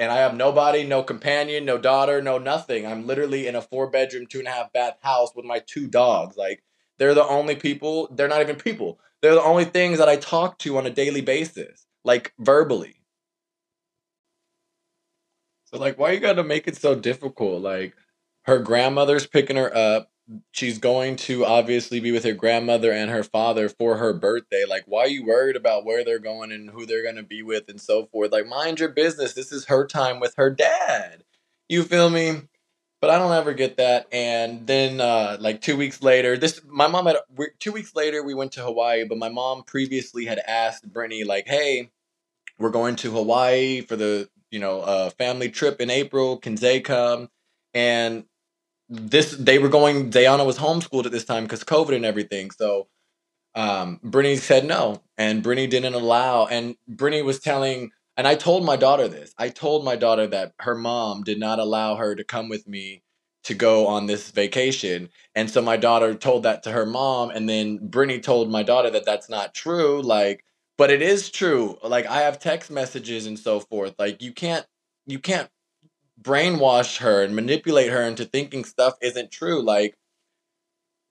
And 0.00 0.10
I 0.10 0.16
have 0.16 0.36
nobody, 0.36 0.82
no 0.82 1.04
companion, 1.04 1.64
no 1.64 1.78
daughter, 1.78 2.20
no 2.20 2.38
nothing. 2.38 2.84
I'm 2.84 3.06
literally 3.06 3.46
in 3.46 3.54
a 3.54 3.62
four 3.62 3.90
bedroom, 3.90 4.26
two 4.26 4.40
and 4.40 4.48
a 4.48 4.50
half 4.50 4.72
bath 4.72 4.98
house 5.02 5.30
with 5.36 5.44
my 5.44 5.60
two 5.60 5.86
dogs. 5.86 6.36
Like, 6.36 6.64
they're 6.98 7.14
the 7.14 7.24
only 7.26 7.54
people, 7.54 8.08
they're 8.10 8.26
not 8.26 8.40
even 8.40 8.56
people. 8.56 8.98
They're 9.22 9.34
the 9.36 9.42
only 9.42 9.64
things 9.66 9.98
that 9.98 10.08
I 10.08 10.16
talk 10.16 10.58
to 10.60 10.78
on 10.78 10.86
a 10.86 10.90
daily 10.90 11.20
basis, 11.20 11.83
like 12.04 12.32
verbally. 12.38 12.96
So, 15.66 15.78
like, 15.78 15.98
why 15.98 16.12
you 16.12 16.20
gotta 16.20 16.44
make 16.44 16.68
it 16.68 16.76
so 16.76 16.94
difficult? 16.94 17.62
Like, 17.62 17.94
her 18.42 18.58
grandmother's 18.58 19.26
picking 19.26 19.56
her 19.56 19.74
up 19.76 20.10
she's 20.52 20.78
going 20.78 21.16
to 21.16 21.44
obviously 21.44 22.00
be 22.00 22.12
with 22.12 22.24
her 22.24 22.32
grandmother 22.32 22.92
and 22.92 23.10
her 23.10 23.22
father 23.22 23.68
for 23.68 23.96
her 23.96 24.12
birthday. 24.12 24.64
Like, 24.68 24.84
why 24.86 25.02
are 25.02 25.08
you 25.08 25.24
worried 25.24 25.56
about 25.56 25.84
where 25.84 26.04
they're 26.04 26.18
going 26.18 26.52
and 26.52 26.70
who 26.70 26.86
they're 26.86 27.02
going 27.02 27.16
to 27.16 27.22
be 27.22 27.42
with 27.42 27.68
and 27.68 27.80
so 27.80 28.06
forth? 28.06 28.32
Like, 28.32 28.46
mind 28.46 28.80
your 28.80 28.88
business. 28.88 29.34
This 29.34 29.52
is 29.52 29.66
her 29.66 29.86
time 29.86 30.20
with 30.20 30.34
her 30.36 30.50
dad. 30.50 31.24
You 31.68 31.82
feel 31.84 32.10
me? 32.10 32.42
But 33.04 33.10
I 33.10 33.18
don't 33.18 33.32
ever 33.32 33.52
get 33.52 33.76
that. 33.76 34.06
And 34.12 34.66
then, 34.66 34.98
uh, 34.98 35.36
like 35.38 35.60
two 35.60 35.76
weeks 35.76 36.02
later, 36.02 36.38
this 36.38 36.62
my 36.66 36.86
mom 36.86 37.04
had 37.04 37.18
two 37.58 37.70
weeks 37.70 37.94
later 37.94 38.22
we 38.22 38.32
went 38.32 38.52
to 38.52 38.62
Hawaii. 38.62 39.04
But 39.04 39.18
my 39.18 39.28
mom 39.28 39.62
previously 39.64 40.24
had 40.24 40.38
asked 40.38 40.90
Brittany, 40.90 41.22
like, 41.22 41.46
"Hey, 41.46 41.90
we're 42.58 42.70
going 42.70 42.96
to 42.96 43.10
Hawaii 43.10 43.82
for 43.82 43.96
the 43.96 44.30
you 44.50 44.58
know 44.58 44.80
uh, 44.80 45.10
family 45.10 45.50
trip 45.50 45.82
in 45.82 45.90
April. 45.90 46.38
Can 46.38 46.56
Zay 46.56 46.80
come?" 46.80 47.28
And 47.74 48.24
this 48.88 49.32
they 49.32 49.58
were 49.58 49.68
going 49.68 50.10
Zayana 50.10 50.46
was 50.46 50.56
homeschooled 50.56 51.04
at 51.04 51.12
this 51.12 51.26
time 51.26 51.44
because 51.44 51.62
COVID 51.62 51.94
and 51.94 52.06
everything. 52.06 52.52
So 52.52 52.88
um 53.54 54.00
Brittany 54.02 54.36
said 54.36 54.64
no. 54.64 55.02
And 55.18 55.42
Brittany 55.42 55.66
didn't 55.66 55.92
allow 55.92 56.46
and 56.46 56.76
Brittany 56.88 57.22
was 57.22 57.38
telling 57.38 57.90
and 58.16 58.26
I 58.26 58.34
told 58.34 58.64
my 58.64 58.76
daughter 58.76 59.08
this. 59.08 59.34
I 59.38 59.48
told 59.48 59.84
my 59.84 59.96
daughter 59.96 60.26
that 60.28 60.52
her 60.60 60.74
mom 60.74 61.22
did 61.24 61.38
not 61.38 61.58
allow 61.58 61.96
her 61.96 62.14
to 62.14 62.24
come 62.24 62.48
with 62.48 62.66
me 62.68 63.02
to 63.44 63.54
go 63.54 63.86
on 63.86 64.06
this 64.06 64.30
vacation. 64.30 65.10
And 65.34 65.50
so 65.50 65.60
my 65.60 65.76
daughter 65.76 66.14
told 66.14 66.44
that 66.44 66.62
to 66.64 66.72
her 66.72 66.86
mom 66.86 67.30
and 67.30 67.48
then 67.48 67.78
Brittany 67.88 68.20
told 68.20 68.50
my 68.50 68.62
daughter 68.62 68.90
that 68.90 69.04
that's 69.04 69.28
not 69.28 69.54
true 69.54 70.00
like 70.02 70.44
but 70.76 70.90
it 70.90 71.02
is 71.02 71.30
true. 71.30 71.78
Like 71.82 72.06
I 72.06 72.22
have 72.22 72.40
text 72.40 72.70
messages 72.70 73.26
and 73.26 73.38
so 73.38 73.60
forth. 73.60 73.94
Like 73.98 74.22
you 74.22 74.32
can't 74.32 74.66
you 75.06 75.18
can't 75.18 75.48
brainwash 76.20 76.98
her 76.98 77.22
and 77.22 77.34
manipulate 77.34 77.90
her 77.90 78.02
into 78.02 78.24
thinking 78.24 78.64
stuff 78.64 78.94
isn't 79.02 79.30
true. 79.30 79.62
Like, 79.62 79.96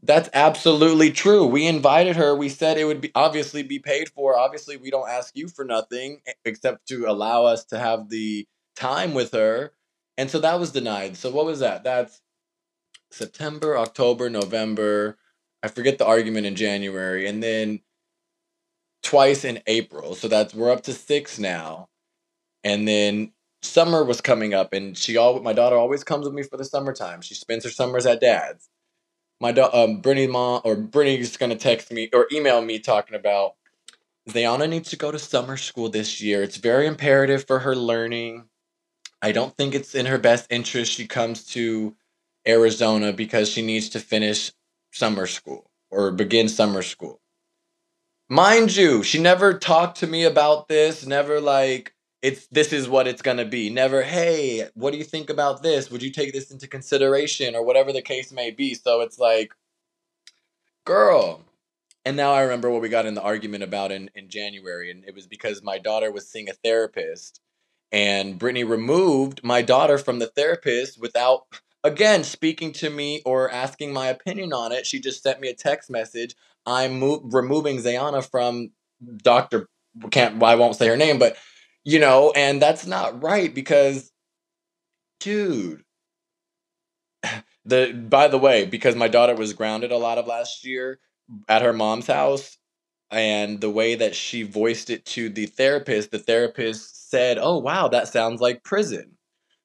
that's 0.06 0.30
absolutely 0.34 1.12
true. 1.12 1.46
We 1.46 1.66
invited 1.66 2.18
her. 2.18 2.36
We 2.36 2.50
said 2.50 2.78
it 2.78 2.86
would 2.86 3.02
be 3.02 3.12
obviously 3.16 3.64
be 3.64 3.80
paid 3.80 4.10
for. 4.10 4.38
Obviously, 4.38 4.78
we 4.78 4.92
don't 4.92 5.10
ask 5.10 5.36
you 5.36 5.48
for 5.48 5.64
nothing 5.64 6.22
except 6.46 6.88
to 6.90 7.06
allow 7.06 7.46
us 7.46 7.64
to 7.66 7.80
have 7.80 8.10
the 8.10 8.46
time 8.76 9.14
with 9.14 9.32
her. 9.32 9.72
And 10.18 10.30
so 10.30 10.40
that 10.40 10.60
was 10.60 10.72
denied. 10.72 11.16
So 11.18 11.32
what 11.32 11.46
was 11.46 11.60
that? 11.62 11.84
That's 11.84 12.22
September, 13.12 13.78
October, 13.78 14.30
November. 14.30 15.18
I 15.64 15.70
forget 15.70 15.98
the 15.98 16.06
argument 16.06 16.46
in 16.46 16.56
January. 16.56 17.28
And 17.28 17.42
then 17.42 17.80
twice 19.04 19.46
in 19.46 19.62
April. 19.68 20.16
So 20.16 20.28
that's 20.28 20.54
we're 20.54 20.72
up 20.72 20.84
to 20.84 20.94
6 20.94 21.40
now. 21.40 21.90
And 22.64 22.88
then 22.88 23.32
summer 23.62 24.04
was 24.04 24.22
coming 24.22 24.54
up, 24.54 24.74
and 24.74 24.98
she 24.98 25.18
all 25.18 25.40
my 25.42 25.54
daughter 25.54 25.78
always 25.78 26.04
comes 26.04 26.26
with 26.26 26.34
me 26.34 26.44
for 26.44 26.58
the 26.58 26.66
summertime. 26.66 27.22
She 27.22 27.36
spends 27.36 27.64
her 27.64 27.70
summers 27.70 28.06
at 28.06 28.22
dad's. 28.22 28.70
My 29.44 29.52
daughter, 29.52 29.76
um, 29.76 29.98
Brittany 29.98 30.28
mom 30.28 30.62
or 30.64 30.78
Brittany's 30.78 31.36
gonna 31.36 31.58
text 31.58 31.92
me 31.92 32.10
or 32.14 32.30
email 32.32 32.62
me 32.62 32.80
talking 32.80 33.14
about 33.14 33.56
Zayana 34.30 34.70
needs 34.70 34.90
to 34.92 34.96
go 34.96 35.12
to 35.12 35.20
summer 35.20 35.58
school 35.58 35.90
this 35.90 36.22
year. 36.22 36.44
It's 36.44 36.56
very 36.56 36.88
imperative 36.88 37.46
for 37.46 37.60
her 37.60 37.76
learning. 37.76 38.46
I 39.22 39.34
don't 39.34 39.54
think 39.58 39.76
it's 39.76 39.96
in 39.96 40.06
her 40.06 40.18
best 40.18 40.48
interest 40.50 40.94
she 40.94 41.08
comes 41.08 41.44
to 41.48 41.94
Arizona 42.48 43.12
because 43.12 43.50
she 43.50 43.62
needs 43.62 43.90
to 43.90 44.00
finish 44.00 44.54
summer 44.94 45.28
school 45.28 45.70
or 45.92 46.12
begin 46.12 46.48
summer 46.48 46.82
school. 46.82 47.20
Mind 48.30 48.74
you, 48.74 49.04
she 49.04 49.20
never 49.20 49.60
talked 49.60 49.98
to 49.98 50.08
me 50.08 50.24
about 50.24 50.70
this, 50.70 51.06
never 51.06 51.42
like 51.42 51.94
it's 52.24 52.48
this 52.48 52.72
is 52.72 52.88
what 52.88 53.06
it's 53.06 53.22
going 53.22 53.38
to 53.38 53.46
be. 53.46 53.70
Never 53.70 54.02
hey 54.02 54.70
what 54.74 54.92
do 54.92 54.98
you 54.98 55.04
think 55.04 55.30
about 55.30 55.62
this? 55.62 55.92
Would 55.92 56.02
you 56.02 56.10
take 56.10 56.34
this 56.34 56.50
into 56.50 56.68
consideration? 56.68 57.54
or 57.54 57.64
whatever 57.64 57.92
the 57.92 58.02
case 58.02 58.32
may 58.32 58.50
be. 58.50 58.74
So 58.74 59.02
it's 59.02 59.20
like 59.20 59.54
girl. 60.86 61.42
And 62.06 62.18
now 62.18 62.34
i 62.34 62.42
remember 62.42 62.70
what 62.70 62.82
we 62.82 62.90
got 62.90 63.06
in 63.06 63.14
the 63.14 63.22
argument 63.22 63.64
about 63.64 63.92
in, 63.92 64.10
in 64.16 64.28
january 64.30 64.90
and 64.92 65.06
it 65.06 65.16
was 65.16 65.28
because 65.28 65.64
my 65.64 65.78
daughter 65.78 66.12
was 66.12 66.28
seeing 66.28 66.50
a 66.50 66.54
therapist 66.54 67.40
and 67.94 68.38
brittany 68.38 68.66
removed 68.66 69.42
my 69.42 69.62
daughter 69.62 69.98
from 69.98 70.20
the 70.20 70.28
therapist 70.28 71.00
without 71.00 71.44
again 71.82 72.26
speaking 72.26 72.74
to 72.74 72.90
me 72.90 73.22
or 73.26 73.50
asking 73.50 73.94
my 73.94 74.08
opinion 74.08 74.52
on 74.52 74.72
it. 74.72 74.86
She 74.86 75.00
just 75.00 75.24
sent 75.24 75.40
me 75.40 75.48
a 75.50 75.54
text 75.54 75.90
message 75.90 76.36
i'm 76.66 77.00
mo- 77.00 77.22
removing 77.24 77.78
zayana 77.78 78.30
from 78.30 78.72
dr 79.18 79.70
can't 80.12 80.44
i 80.44 80.56
won't 80.56 80.76
say 80.76 80.88
her 80.88 80.98
name 80.98 81.20
but 81.20 81.38
you 81.86 82.00
know, 82.00 82.32
and 82.36 82.62
that's 82.62 82.86
not 82.86 83.22
right 83.24 83.54
because, 83.54 84.12
dude, 85.20 85.84
the 87.66 87.94
by 88.10 88.28
the 88.28 88.38
way, 88.38 88.66
because 88.66 88.96
my 88.96 89.08
daughter 89.08 89.36
was 89.36 89.54
grounded 89.54 89.92
a 89.92 89.98
lot 89.98 90.18
of 90.18 90.28
last 90.28 90.66
year 90.66 91.00
at 91.48 91.62
her 91.62 91.74
mom's 91.74 92.08
house, 92.08 92.58
and 93.12 93.62
the 93.62 93.70
way 93.70 93.96
that 93.96 94.16
she 94.16 94.44
voiced 94.44 94.90
it 94.90 95.06
to 95.06 95.30
the 95.30 95.46
therapist, 95.48 96.12
the 96.12 96.20
therapist 96.20 97.10
said, 97.10 97.38
"Oh 97.40 97.58
wow, 97.60 97.88
that 97.90 98.08
sounds 98.08 98.42
like 98.42 98.64
prison." 98.64 99.18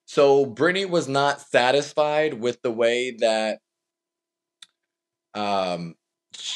So 0.05 0.45
Brittany 0.45 0.85
was 0.85 1.07
not 1.07 1.41
satisfied 1.41 2.35
with 2.35 2.61
the 2.63 2.71
way 2.71 3.11
that 3.19 3.59
um 5.35 5.95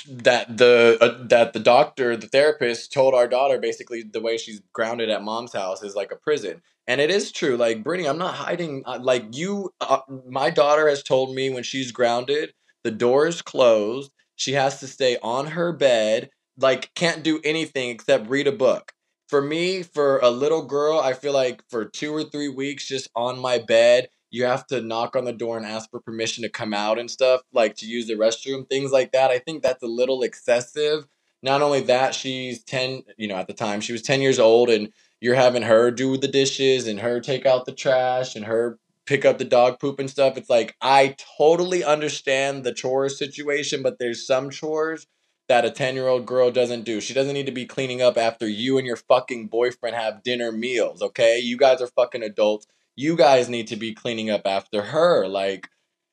that 0.07 0.57
the 0.57 0.97
uh, 1.01 1.25
that 1.27 1.53
the 1.53 1.59
doctor, 1.59 2.15
the 2.15 2.27
therapist 2.27 2.93
told 2.93 3.13
our 3.13 3.27
daughter 3.27 3.57
basically 3.59 4.03
the 4.03 4.21
way 4.21 4.37
she's 4.37 4.61
grounded 4.73 5.09
at 5.09 5.23
mom's 5.23 5.53
house 5.53 5.83
is 5.83 5.95
like 5.95 6.11
a 6.11 6.15
prison. 6.15 6.61
And 6.87 6.99
it 6.99 7.09
is 7.09 7.31
true. 7.31 7.55
Like 7.57 7.83
Brittany, 7.83 8.07
I'm 8.09 8.17
not 8.17 8.35
hiding 8.35 8.83
uh, 8.85 8.99
like 9.01 9.25
you 9.35 9.73
uh, 9.81 9.99
my 10.27 10.49
daughter 10.49 10.87
has 10.87 11.03
told 11.03 11.33
me 11.35 11.49
when 11.49 11.63
she's 11.63 11.91
grounded, 11.91 12.53
the 12.83 12.91
door 12.91 13.27
is 13.27 13.41
closed, 13.41 14.11
she 14.35 14.53
has 14.53 14.79
to 14.81 14.87
stay 14.87 15.17
on 15.23 15.47
her 15.47 15.71
bed, 15.71 16.29
like 16.57 16.93
can't 16.95 17.23
do 17.23 17.39
anything 17.43 17.89
except 17.89 18.29
read 18.29 18.47
a 18.47 18.51
book. 18.51 18.91
For 19.29 19.41
me, 19.41 19.81
for 19.83 20.19
a 20.19 20.29
little 20.29 20.63
girl, 20.65 20.99
I 20.99 21.13
feel 21.13 21.33
like 21.33 21.63
for 21.69 21.85
2 21.85 22.13
or 22.13 22.23
3 22.23 22.49
weeks 22.49 22.87
just 22.87 23.09
on 23.15 23.39
my 23.39 23.57
bed 23.57 24.09
you 24.33 24.45
have 24.45 24.65
to 24.65 24.81
knock 24.81 25.15
on 25.15 25.25
the 25.25 25.31
door 25.31 25.57
and 25.57 25.65
ask 25.65 25.91
for 25.91 25.99
permission 25.99 26.41
to 26.41 26.49
come 26.49 26.73
out 26.73 26.97
and 26.97 27.09
stuff, 27.09 27.41
like 27.53 27.75
to 27.75 27.85
use 27.85 28.07
the 28.07 28.15
restroom, 28.15 28.67
things 28.67 28.91
like 28.91 29.11
that. 29.11 29.29
I 29.29 29.37
think 29.37 29.61
that's 29.61 29.83
a 29.83 29.87
little 29.87 30.23
excessive. 30.23 31.05
Not 31.43 31.61
only 31.61 31.81
that, 31.81 32.15
she's 32.15 32.63
10, 32.63 33.03
you 33.15 33.27
know, 33.27 33.35
at 33.35 33.45
the 33.45 33.53
time, 33.53 33.79
she 33.79 33.91
was 33.91 34.01
10 34.01 34.21
years 34.21 34.39
old, 34.39 34.71
and 34.71 34.91
you're 35.21 35.35
having 35.35 35.61
her 35.61 35.91
do 35.91 36.17
the 36.17 36.27
dishes 36.27 36.87
and 36.87 36.99
her 36.99 37.19
take 37.19 37.45
out 37.45 37.65
the 37.65 37.71
trash 37.71 38.35
and 38.35 38.45
her 38.45 38.79
pick 39.05 39.23
up 39.23 39.37
the 39.37 39.45
dog 39.45 39.79
poop 39.79 39.99
and 39.99 40.09
stuff. 40.09 40.35
It's 40.35 40.49
like, 40.49 40.75
I 40.81 41.15
totally 41.37 41.83
understand 41.83 42.63
the 42.63 42.73
chores 42.73 43.19
situation, 43.19 43.83
but 43.83 43.99
there's 43.99 44.25
some 44.25 44.49
chores 44.49 45.05
that 45.47 45.63
a 45.63 45.69
10 45.69 45.93
year 45.93 46.07
old 46.07 46.25
girl 46.25 46.49
doesn't 46.49 46.85
do. 46.85 46.99
She 47.01 47.13
doesn't 47.13 47.33
need 47.35 47.45
to 47.45 47.51
be 47.51 47.67
cleaning 47.67 48.01
up 48.01 48.17
after 48.17 48.47
you 48.47 48.79
and 48.79 48.87
your 48.87 48.95
fucking 48.95 49.49
boyfriend 49.49 49.95
have 49.95 50.23
dinner 50.23 50.51
meals, 50.51 51.03
okay? 51.03 51.37
You 51.37 51.55
guys 51.55 51.81
are 51.81 51.87
fucking 51.87 52.23
adults 52.23 52.65
you 52.97 53.17
guys 53.17 53.49
need 53.49 53.67
to 53.69 53.77
be 53.77 53.95
cleaning 53.95 54.31
up 54.31 54.43
after 54.45 54.83
her 54.83 55.27
like 55.27 55.69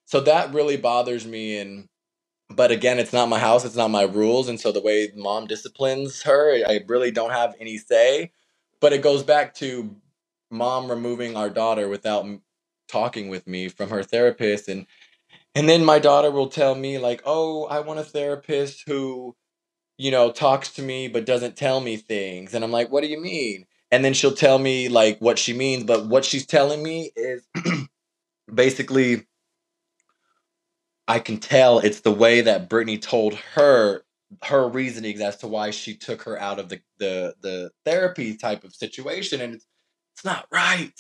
so 0.06 0.20
that 0.20 0.54
really 0.54 0.78
bothers 0.78 1.26
me 1.26 1.58
and 1.58 1.88
but 2.50 2.70
again 2.70 2.98
it's 2.98 3.12
not 3.12 3.28
my 3.28 3.38
house 3.38 3.64
it's 3.64 3.76
not 3.76 3.90
my 3.90 4.02
rules 4.04 4.48
and 4.48 4.60
so 4.60 4.72
the 4.72 4.80
way 4.82 5.10
mom 5.16 5.46
disciplines 5.46 6.22
her 6.22 6.54
i 6.68 6.80
really 6.88 7.10
don't 7.10 7.32
have 7.32 7.54
any 7.60 7.78
say 7.78 8.32
but 8.80 8.92
it 8.92 9.02
goes 9.02 9.22
back 9.22 9.54
to 9.54 9.94
mom 10.50 10.90
removing 10.90 11.36
our 11.36 11.50
daughter 11.50 11.88
without 11.88 12.26
talking 12.88 13.28
with 13.28 13.46
me 13.46 13.68
from 13.68 13.90
her 13.90 14.02
therapist 14.02 14.68
and 14.68 14.86
and 15.54 15.68
then 15.68 15.84
my 15.84 15.98
daughter 15.98 16.30
will 16.30 16.48
tell 16.48 16.74
me 16.74 16.98
like 16.98 17.22
oh 17.26 17.64
i 17.66 17.80
want 17.80 18.00
a 18.00 18.04
therapist 18.04 18.84
who 18.86 19.36
you 19.98 20.10
know 20.10 20.32
talks 20.32 20.70
to 20.72 20.82
me 20.82 21.08
but 21.08 21.26
doesn't 21.26 21.56
tell 21.56 21.80
me 21.80 21.96
things 21.96 22.54
and 22.54 22.64
i'm 22.64 22.72
like 22.72 22.90
what 22.90 23.02
do 23.02 23.08
you 23.08 23.20
mean 23.20 23.66
and 23.90 24.04
then 24.04 24.14
she'll 24.14 24.34
tell 24.34 24.58
me 24.58 24.88
like 24.88 25.18
what 25.18 25.38
she 25.38 25.52
means 25.52 25.84
but 25.84 26.06
what 26.06 26.24
she's 26.24 26.46
telling 26.46 26.82
me 26.82 27.10
is 27.16 27.46
basically 28.54 29.26
i 31.08 31.18
can 31.18 31.38
tell 31.38 31.78
it's 31.78 32.00
the 32.00 32.12
way 32.12 32.40
that 32.40 32.68
brittany 32.68 32.98
told 32.98 33.34
her 33.54 34.02
her 34.44 34.68
reasonings 34.68 35.20
as 35.20 35.36
to 35.38 35.48
why 35.48 35.70
she 35.70 35.94
took 35.94 36.22
her 36.22 36.40
out 36.40 36.58
of 36.58 36.68
the 36.68 36.80
the, 36.98 37.34
the 37.40 37.70
therapy 37.84 38.36
type 38.36 38.64
of 38.64 38.74
situation 38.74 39.40
and 39.40 39.54
it's, 39.54 39.66
it's 40.14 40.24
not 40.24 40.46
right. 40.52 40.92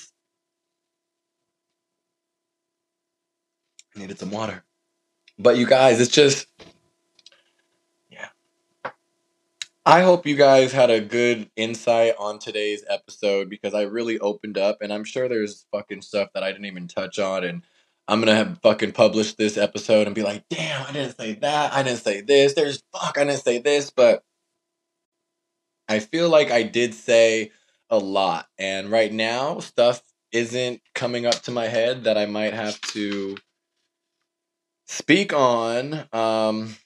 I 3.94 3.98
needed 3.98 4.18
some 4.18 4.30
water. 4.30 4.64
But 5.38 5.56
you 5.56 5.66
guys 5.66 6.00
it's 6.00 6.10
just 6.10 6.46
I 9.86 10.02
hope 10.02 10.26
you 10.26 10.36
guys 10.36 10.72
had 10.72 10.90
a 10.90 11.00
good 11.00 11.50
insight 11.56 12.14
on 12.18 12.38
today's 12.38 12.84
episode 12.88 13.48
because 13.48 13.72
I 13.72 13.82
really 13.82 14.18
opened 14.18 14.58
up 14.58 14.82
and 14.82 14.92
I'm 14.92 15.04
sure 15.04 15.26
there's 15.26 15.64
fucking 15.72 16.02
stuff 16.02 16.28
that 16.34 16.42
I 16.42 16.52
didn't 16.52 16.66
even 16.66 16.86
touch 16.86 17.18
on 17.18 17.44
and 17.44 17.62
I'm 18.06 18.20
gonna 18.20 18.34
have 18.34 18.60
fucking 18.62 18.92
published 18.92 19.38
this 19.38 19.56
episode 19.56 20.06
and 20.06 20.14
be 20.14 20.22
like, 20.22 20.44
damn, 20.50 20.86
I 20.86 20.92
didn't 20.92 21.16
say 21.16 21.34
that, 21.34 21.72
I 21.72 21.82
didn't 21.82 22.00
say 22.00 22.20
this, 22.20 22.54
there's 22.54 22.82
fuck, 22.92 23.16
I 23.16 23.24
didn't 23.24 23.42
say 23.42 23.58
this, 23.58 23.90
but 23.90 24.22
I 25.88 26.00
feel 26.00 26.28
like 26.28 26.50
I 26.50 26.62
did 26.62 26.92
say 26.92 27.50
a 27.88 27.98
lot. 27.98 28.48
And 28.58 28.90
right 28.90 29.12
now, 29.12 29.60
stuff 29.60 30.02
isn't 30.30 30.82
coming 30.94 31.24
up 31.24 31.42
to 31.42 31.50
my 31.50 31.66
head 31.66 32.04
that 32.04 32.18
I 32.18 32.26
might 32.26 32.52
have 32.52 32.80
to 32.92 33.36
speak 34.86 35.32
on. 35.32 36.04
Um 36.12 36.76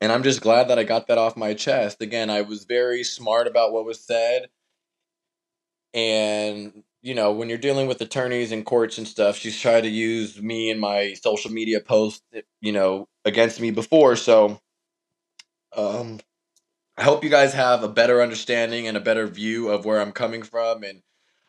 and 0.00 0.12
I'm 0.12 0.22
just 0.22 0.40
glad 0.40 0.68
that 0.68 0.78
I 0.78 0.84
got 0.84 1.08
that 1.08 1.18
off 1.18 1.36
my 1.36 1.54
chest. 1.54 2.02
Again, 2.02 2.30
I 2.30 2.42
was 2.42 2.64
very 2.64 3.04
smart 3.04 3.46
about 3.46 3.72
what 3.72 3.84
was 3.84 4.00
said. 4.00 4.48
And, 5.94 6.84
you 7.02 7.14
know, 7.14 7.32
when 7.32 7.48
you're 7.48 7.58
dealing 7.58 7.86
with 7.86 8.00
attorneys 8.00 8.52
and 8.52 8.64
courts 8.64 8.98
and 8.98 9.08
stuff, 9.08 9.36
she's 9.36 9.58
tried 9.58 9.82
to 9.82 9.88
use 9.88 10.40
me 10.40 10.70
and 10.70 10.80
my 10.80 11.14
social 11.14 11.50
media 11.50 11.80
posts, 11.80 12.22
you 12.60 12.72
know, 12.72 13.08
against 13.24 13.60
me 13.60 13.70
before. 13.70 14.16
So, 14.16 14.60
um, 15.76 16.20
I 16.98 17.04
hope 17.04 17.24
you 17.24 17.30
guys 17.30 17.54
have 17.54 17.82
a 17.84 17.88
better 17.88 18.22
understanding 18.22 18.88
and 18.88 18.96
a 18.96 19.00
better 19.00 19.26
view 19.26 19.68
of 19.70 19.84
where 19.84 20.00
I'm 20.00 20.12
coming 20.12 20.42
from. 20.42 20.82
And 20.84 21.02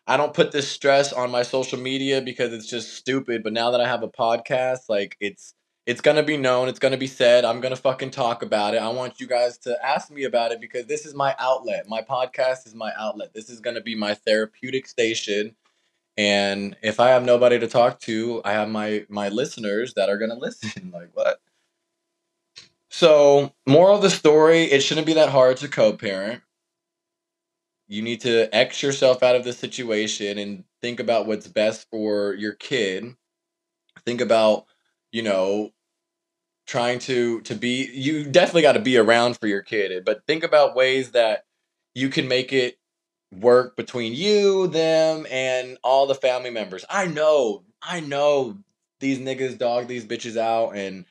I 0.07 0.17
don't 0.17 0.33
put 0.33 0.51
this 0.51 0.69
stress 0.69 1.13
on 1.13 1.31
my 1.31 1.43
social 1.43 1.79
media 1.79 2.21
because 2.21 2.53
it's 2.53 2.69
just 2.69 2.93
stupid. 2.95 3.43
But 3.43 3.53
now 3.53 3.71
that 3.71 3.81
I 3.81 3.87
have 3.87 4.03
a 4.03 4.09
podcast, 4.09 4.89
like, 4.89 5.17
it's, 5.19 5.55
it's 5.89 6.01
gonna 6.01 6.21
be 6.21 6.37
known. 6.37 6.67
It's 6.67 6.77
gonna 6.77 6.97
be 6.97 7.07
said. 7.07 7.43
I'm 7.43 7.61
gonna 7.61 7.75
fucking 7.75 8.11
talk 8.11 8.43
about 8.43 8.75
it. 8.75 8.77
I 8.77 8.89
want 8.89 9.19
you 9.19 9.25
guys 9.25 9.57
to 9.59 9.75
ask 9.83 10.11
me 10.11 10.23
about 10.23 10.51
it 10.51 10.61
because 10.61 10.85
this 10.85 11.03
is 11.03 11.15
my 11.15 11.35
outlet. 11.39 11.89
My 11.89 12.03
podcast 12.03 12.67
is 12.67 12.75
my 12.75 12.91
outlet. 12.95 13.33
This 13.33 13.49
is 13.49 13.59
gonna 13.59 13.81
be 13.81 13.95
my 13.95 14.13
therapeutic 14.13 14.87
station. 14.87 15.55
And 16.15 16.77
if 16.83 16.99
I 16.99 17.09
have 17.09 17.23
nobody 17.23 17.57
to 17.57 17.67
talk 17.67 17.99
to, 18.01 18.39
I 18.45 18.51
have 18.51 18.69
my 18.69 19.07
my 19.09 19.29
listeners 19.29 19.95
that 19.95 20.09
are 20.09 20.19
gonna 20.19 20.35
listen. 20.39 20.91
like 20.93 21.09
what? 21.15 21.41
So, 22.91 23.55
moral 23.65 23.95
of 23.95 24.03
the 24.03 24.11
story: 24.11 24.65
it 24.65 24.81
shouldn't 24.81 25.07
be 25.07 25.13
that 25.13 25.29
hard 25.29 25.57
to 25.57 25.67
co-parent. 25.67 26.43
You 27.87 28.03
need 28.03 28.21
to 28.21 28.55
X 28.55 28.83
yourself 28.83 29.23
out 29.23 29.35
of 29.35 29.43
the 29.43 29.53
situation 29.53 30.37
and 30.37 30.65
think 30.83 30.99
about 30.99 31.25
what's 31.25 31.47
best 31.47 31.89
for 31.89 32.35
your 32.35 32.53
kid. 32.53 33.15
Think 34.05 34.21
about, 34.21 34.65
you 35.11 35.23
know, 35.23 35.71
trying 36.69 36.99
to 36.99 37.41
to 37.41 37.55
be 37.55 37.89
you 37.91 38.23
definitely 38.23 38.61
got 38.61 38.73
to 38.73 38.79
be 38.79 38.95
around 38.95 39.35
for 39.35 39.47
your 39.47 39.63
kid 39.63 40.05
but 40.05 40.23
think 40.27 40.43
about 40.43 40.75
ways 40.75 41.11
that 41.11 41.43
you 41.95 42.09
can 42.09 42.27
make 42.27 42.53
it 42.53 42.77
work 43.33 43.75
between 43.75 44.13
you 44.13 44.67
them 44.67 45.25
and 45.31 45.79
all 45.83 46.05
the 46.05 46.13
family 46.13 46.51
members. 46.51 46.85
I 46.87 47.07
know 47.07 47.63
i 47.81 48.01
know 48.01 48.59
these 48.99 49.17
niggas 49.17 49.57
dog 49.57 49.87
these 49.87 50.05
bitches 50.05 50.37
out 50.37 50.75
and 50.75 51.05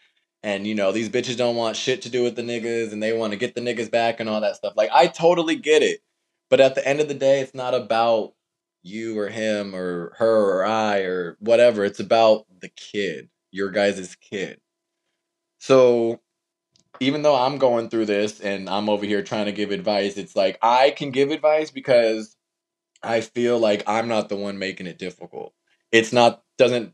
and 0.45 0.65
you 0.65 0.77
know 0.77 0.93
these 0.93 1.09
bitches 1.09 1.37
don't 1.37 1.57
want 1.57 1.77
shit 1.77 2.03
to 2.03 2.11
do 2.11 2.23
with 2.23 2.37
the 2.37 2.43
niggas 2.43 2.93
and 2.93 3.03
they 3.03 3.13
want 3.13 3.33
to 3.33 3.39
get 3.39 3.57
the 3.57 3.61
niggas 3.61 3.91
back 3.91 4.21
and 4.21 4.29
all 4.29 4.41
that 4.41 4.55
stuff. 4.55 4.75
Like 4.77 4.91
i 4.95 5.09
totally 5.09 5.57
get 5.57 5.83
it 5.83 6.03
but 6.51 6.61
at 6.61 6.77
the 6.77 6.87
end 6.87 7.01
of 7.01 7.09
the 7.09 7.15
day 7.15 7.41
it's 7.41 7.55
not 7.55 7.75
about 7.75 8.35
you 8.85 9.19
or 9.19 9.29
him 9.29 9.75
or 9.75 10.15
her 10.19 10.61
or 10.61 10.65
i 10.65 10.99
or 10.99 11.37
whatever. 11.41 11.85
It's 11.85 11.99
about 11.99 12.47
the 12.61 12.69
kid 12.69 13.29
your 13.51 13.71
guys' 13.71 14.15
kid 14.21 14.61
so 15.59 16.21
even 17.01 17.23
though 17.23 17.37
I'm 17.37 17.59
going 17.59 17.91
through 17.91 18.07
this 18.07 18.41
and 18.41 18.69
I'm 18.69 18.89
over 18.89 19.07
here 19.07 19.23
trying 19.23 19.47
to 19.47 19.53
give 19.53 19.71
advice, 19.71 20.17
it's 20.17 20.35
like 20.35 20.59
I 20.63 20.91
can 20.91 21.11
give 21.11 21.31
advice 21.31 21.71
because 21.71 22.37
I 23.03 23.21
feel 23.21 23.59
like 23.59 23.83
I'm 23.87 24.09
not 24.09 24.29
the 24.29 24.37
one 24.37 24.59
making 24.59 24.87
it 24.87 24.99
difficult. 24.99 25.53
It's 25.93 26.13
not 26.13 26.43
doesn't 26.57 26.93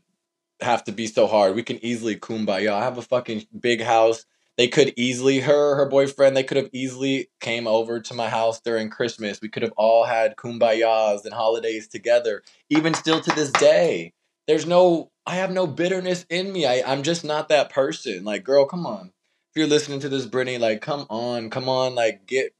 have 0.61 0.83
to 0.85 0.91
be 0.91 1.07
so 1.07 1.27
hard. 1.27 1.55
We 1.55 1.63
can 1.63 1.83
easily 1.83 2.15
kumbaya. 2.15 2.71
I 2.71 2.83
have 2.83 2.97
a 2.97 3.01
fucking 3.01 3.47
big 3.59 3.81
house. 3.81 4.25
They 4.57 4.67
could 4.67 4.93
easily 4.95 5.39
her 5.41 5.75
her 5.75 5.85
boyfriend. 5.85 6.37
They 6.37 6.43
could 6.43 6.57
have 6.57 6.69
easily 6.71 7.29
came 7.41 7.67
over 7.67 7.99
to 7.99 8.13
my 8.13 8.29
house 8.29 8.61
during 8.61 8.89
Christmas. 8.89 9.41
We 9.41 9.49
could 9.49 9.63
have 9.63 9.73
all 9.75 10.05
had 10.05 10.37
kumbayas 10.37 11.25
and 11.25 11.33
holidays 11.33 11.87
together. 11.87 12.41
Even 12.69 12.93
still 12.93 13.19
to 13.21 13.35
this 13.35 13.51
day, 13.51 14.13
there's 14.47 14.65
no 14.65 15.11
I 15.25 15.35
have 15.35 15.51
no 15.51 15.65
bitterness 15.65 16.25
in 16.29 16.51
me. 16.51 16.65
I, 16.65 16.83
I'm 16.85 17.01
just 17.01 17.25
not 17.25 17.49
that 17.49 17.71
person. 17.71 18.23
Like, 18.23 18.43
girl, 18.43 18.65
come 18.65 18.85
on. 18.85 19.11
If 19.49 19.55
you're 19.59 19.67
listening 19.67 19.99
to 20.01 20.09
this, 20.09 20.25
Brittany, 20.25 20.57
like, 20.59 20.81
come 20.81 21.07
on, 21.09 21.49
come 21.49 21.67
on, 21.67 21.95
like, 21.95 22.27
get, 22.27 22.53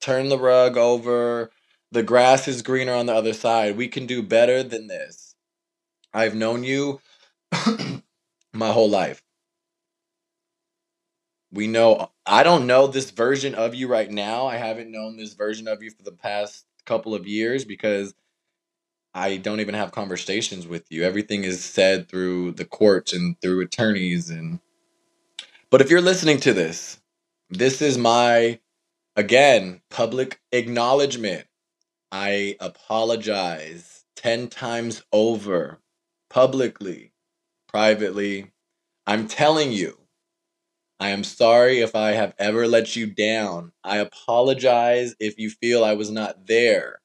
turn 0.00 0.28
the 0.28 0.38
rug 0.38 0.76
over. 0.76 1.50
The 1.92 2.02
grass 2.02 2.48
is 2.48 2.62
greener 2.62 2.94
on 2.94 3.06
the 3.06 3.14
other 3.14 3.32
side. 3.32 3.76
We 3.76 3.88
can 3.88 4.06
do 4.06 4.22
better 4.22 4.62
than 4.62 4.88
this. 4.88 5.36
I've 6.12 6.34
known 6.34 6.64
you 6.64 7.00
my 8.52 8.72
whole 8.72 8.90
life. 8.90 9.22
We 11.52 11.66
know, 11.66 12.10
I 12.26 12.42
don't 12.42 12.66
know 12.66 12.86
this 12.88 13.10
version 13.10 13.54
of 13.54 13.74
you 13.74 13.88
right 13.88 14.10
now. 14.10 14.46
I 14.46 14.56
haven't 14.56 14.90
known 14.90 15.16
this 15.16 15.34
version 15.34 15.68
of 15.68 15.82
you 15.82 15.90
for 15.90 16.02
the 16.02 16.12
past 16.12 16.66
couple 16.84 17.14
of 17.14 17.26
years 17.26 17.64
because 17.64 18.12
I 19.14 19.38
don't 19.38 19.60
even 19.60 19.74
have 19.74 19.92
conversations 19.92 20.66
with 20.66 20.86
you. 20.90 21.04
Everything 21.04 21.44
is 21.44 21.64
said 21.64 22.08
through 22.08 22.52
the 22.52 22.64
courts 22.64 23.12
and 23.12 23.40
through 23.40 23.62
attorneys 23.62 24.30
and 24.30 24.60
but 25.70 25.82
if 25.82 25.90
you're 25.90 26.00
listening 26.00 26.40
to 26.40 26.54
this, 26.54 27.00
this 27.50 27.82
is 27.82 27.98
my 27.98 28.60
again 29.16 29.82
public 29.90 30.40
acknowledgement. 30.52 31.46
I 32.12 32.56
apologize 32.60 34.04
10 34.16 34.48
times 34.48 35.02
over 35.12 35.80
publicly, 36.30 37.12
privately. 37.68 38.52
I'm 39.06 39.28
telling 39.28 39.72
you, 39.72 39.98
I 41.00 41.10
am 41.10 41.24
sorry 41.24 41.80
if 41.80 41.94
I 41.94 42.12
have 42.12 42.34
ever 42.38 42.66
let 42.66 42.96
you 42.96 43.06
down. 43.06 43.72
I 43.84 43.98
apologize 43.98 45.14
if 45.20 45.38
you 45.38 45.50
feel 45.50 45.84
I 45.84 45.94
was 45.94 46.10
not 46.10 46.46
there. 46.46 47.00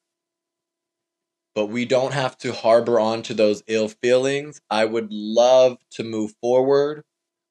But 1.56 1.68
we 1.68 1.86
don't 1.86 2.14
have 2.14 2.38
to 2.40 2.54
harbor 2.54 3.00
onto 3.00 3.34
those 3.34 3.64
ill 3.68 3.88
feelings. 3.90 4.62
I 4.70 4.86
would 4.86 5.12
love 5.12 5.78
to 5.92 6.04
move 6.04 6.34
forward. 6.42 7.04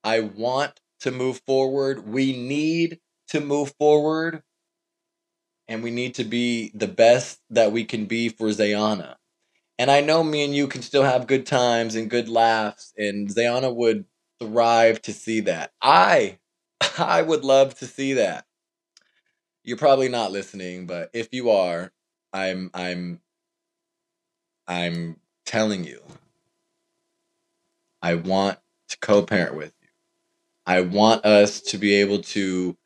I 0.04 0.20
want 0.20 0.80
to 1.00 1.10
move 1.10 1.40
forward. 1.46 2.06
We 2.06 2.32
need 2.36 3.00
to 3.28 3.40
move 3.40 3.74
forward. 3.78 4.42
And 5.68 5.82
we 5.82 5.90
need 5.90 6.14
to 6.16 6.24
be 6.24 6.70
the 6.74 6.88
best 6.88 7.40
that 7.50 7.72
we 7.72 7.84
can 7.84 8.06
be 8.06 8.28
for 8.28 8.48
Zayana. 8.48 9.16
And 9.78 9.90
I 9.90 10.00
know 10.00 10.22
me 10.22 10.44
and 10.44 10.54
you 10.54 10.68
can 10.68 10.82
still 10.82 11.02
have 11.02 11.26
good 11.26 11.46
times 11.46 11.94
and 11.96 12.10
good 12.10 12.28
laughs, 12.28 12.92
and 12.96 13.28
Zayana 13.28 13.74
would 13.74 14.04
thrive 14.40 15.02
to 15.02 15.12
see 15.12 15.40
that. 15.40 15.72
I 15.82 16.38
I 16.98 17.22
would 17.22 17.44
love 17.44 17.74
to 17.76 17.86
see 17.86 18.14
that. 18.14 18.46
You're 19.64 19.76
probably 19.76 20.08
not 20.08 20.32
listening, 20.32 20.86
but 20.86 21.10
if 21.12 21.28
you 21.32 21.50
are, 21.50 21.92
I'm 22.32 22.70
I'm 22.74 23.20
I'm 24.68 25.16
telling 25.46 25.84
you. 25.84 26.02
I 28.02 28.14
want 28.16 28.58
to 28.88 28.98
co-parent 29.00 29.56
with 29.56 29.72
you. 29.82 29.88
I 30.66 30.82
want 30.82 31.24
us 31.26 31.60
to 31.62 31.78
be 31.78 31.94
able 31.94 32.20
to 32.22 32.76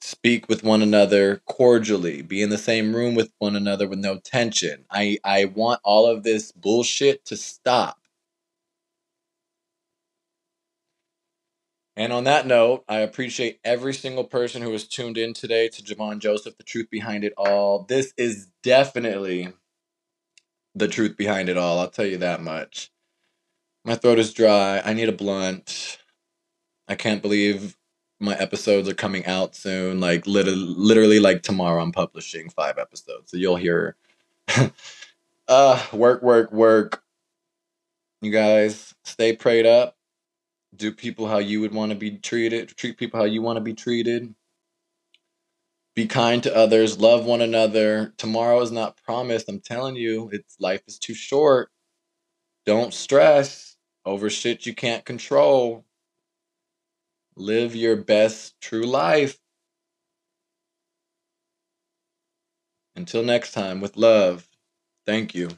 speak 0.00 0.48
with 0.48 0.64
one 0.64 0.82
another 0.82 1.42
cordially, 1.46 2.22
be 2.22 2.42
in 2.42 2.50
the 2.50 2.58
same 2.58 2.94
room 2.94 3.14
with 3.14 3.32
one 3.38 3.56
another 3.56 3.88
with 3.88 3.98
no 4.00 4.18
tension. 4.18 4.84
I 4.90 5.18
I 5.24 5.46
want 5.46 5.80
all 5.84 6.06
of 6.06 6.24
this 6.24 6.52
bullshit 6.52 7.24
to 7.26 7.36
stop. 7.36 7.98
And 11.96 12.12
on 12.12 12.24
that 12.24 12.46
note, 12.46 12.84
I 12.88 13.00
appreciate 13.00 13.60
every 13.64 13.94
single 13.94 14.24
person 14.24 14.62
who 14.62 14.70
was 14.70 14.88
tuned 14.88 15.18
in 15.18 15.34
today 15.34 15.68
to 15.70 15.82
Jovon 15.82 16.20
Joseph, 16.20 16.56
the 16.58 16.64
truth 16.64 16.88
behind 16.90 17.24
it 17.24 17.34
all. 17.38 17.84
This 17.88 18.14
is 18.18 18.48
definitely 18.62 19.52
the 20.76 20.88
truth 20.88 21.16
behind 21.16 21.48
it 21.48 21.58
all. 21.58 21.80
I'll 21.80 21.90
tell 21.90 22.06
you 22.06 22.18
that 22.18 22.42
much. 22.42 22.90
My 23.84 23.96
throat 23.96 24.18
is 24.18 24.32
dry. 24.32 24.80
I 24.84 24.92
need 24.92 25.08
a 25.08 25.12
blunt. 25.12 25.98
I 26.88 26.94
can't 26.94 27.22
believe 27.22 27.76
my 28.20 28.36
episodes 28.36 28.88
are 28.88 28.94
coming 28.94 29.26
out 29.26 29.56
soon. 29.56 30.00
Like 30.00 30.26
literally, 30.26 30.58
literally 30.58 31.20
like 31.20 31.42
tomorrow, 31.42 31.82
I'm 31.82 31.92
publishing 31.92 32.50
five 32.50 32.78
episodes, 32.78 33.30
so 33.32 33.36
you'll 33.36 33.56
hear. 33.56 33.96
uh, 35.48 35.86
work, 35.92 36.22
work, 36.22 36.52
work. 36.52 37.02
You 38.22 38.30
guys 38.30 38.94
stay 39.04 39.34
prayed 39.34 39.66
up 39.66 39.96
do 40.76 40.92
people 40.92 41.26
how 41.26 41.38
you 41.38 41.60
would 41.60 41.72
want 41.74 41.90
to 41.90 41.96
be 41.96 42.18
treated, 42.18 42.68
treat 42.76 42.98
people 42.98 43.18
how 43.18 43.26
you 43.26 43.42
want 43.42 43.56
to 43.56 43.60
be 43.60 43.74
treated. 43.74 44.34
Be 45.96 46.06
kind 46.08 46.42
to 46.44 46.56
others, 46.56 47.00
love 47.00 47.26
one 47.26 47.42
another. 47.42 48.14
Tomorrow 48.18 48.62
is 48.62 48.72
not 48.72 48.98
promised. 48.98 49.48
I'm 49.50 49.60
telling 49.60 49.96
you, 49.96 50.30
it's 50.32 50.56
life 50.60 50.82
is 50.88 50.98
too 50.98 51.14
short. 51.14 51.70
Don't 52.66 52.94
stress 52.94 53.76
over 54.04 54.30
shit 54.30 54.66
you 54.66 54.74
can't 54.74 55.04
control. 55.04 55.86
Live 57.36 57.76
your 57.76 57.96
best 57.96 58.60
true 58.60 58.86
life. 58.86 59.38
Until 62.96 63.22
next 63.22 63.52
time, 63.52 63.80
with 63.80 63.96
love. 63.96 64.48
Thank 65.06 65.34
you. 65.34 65.50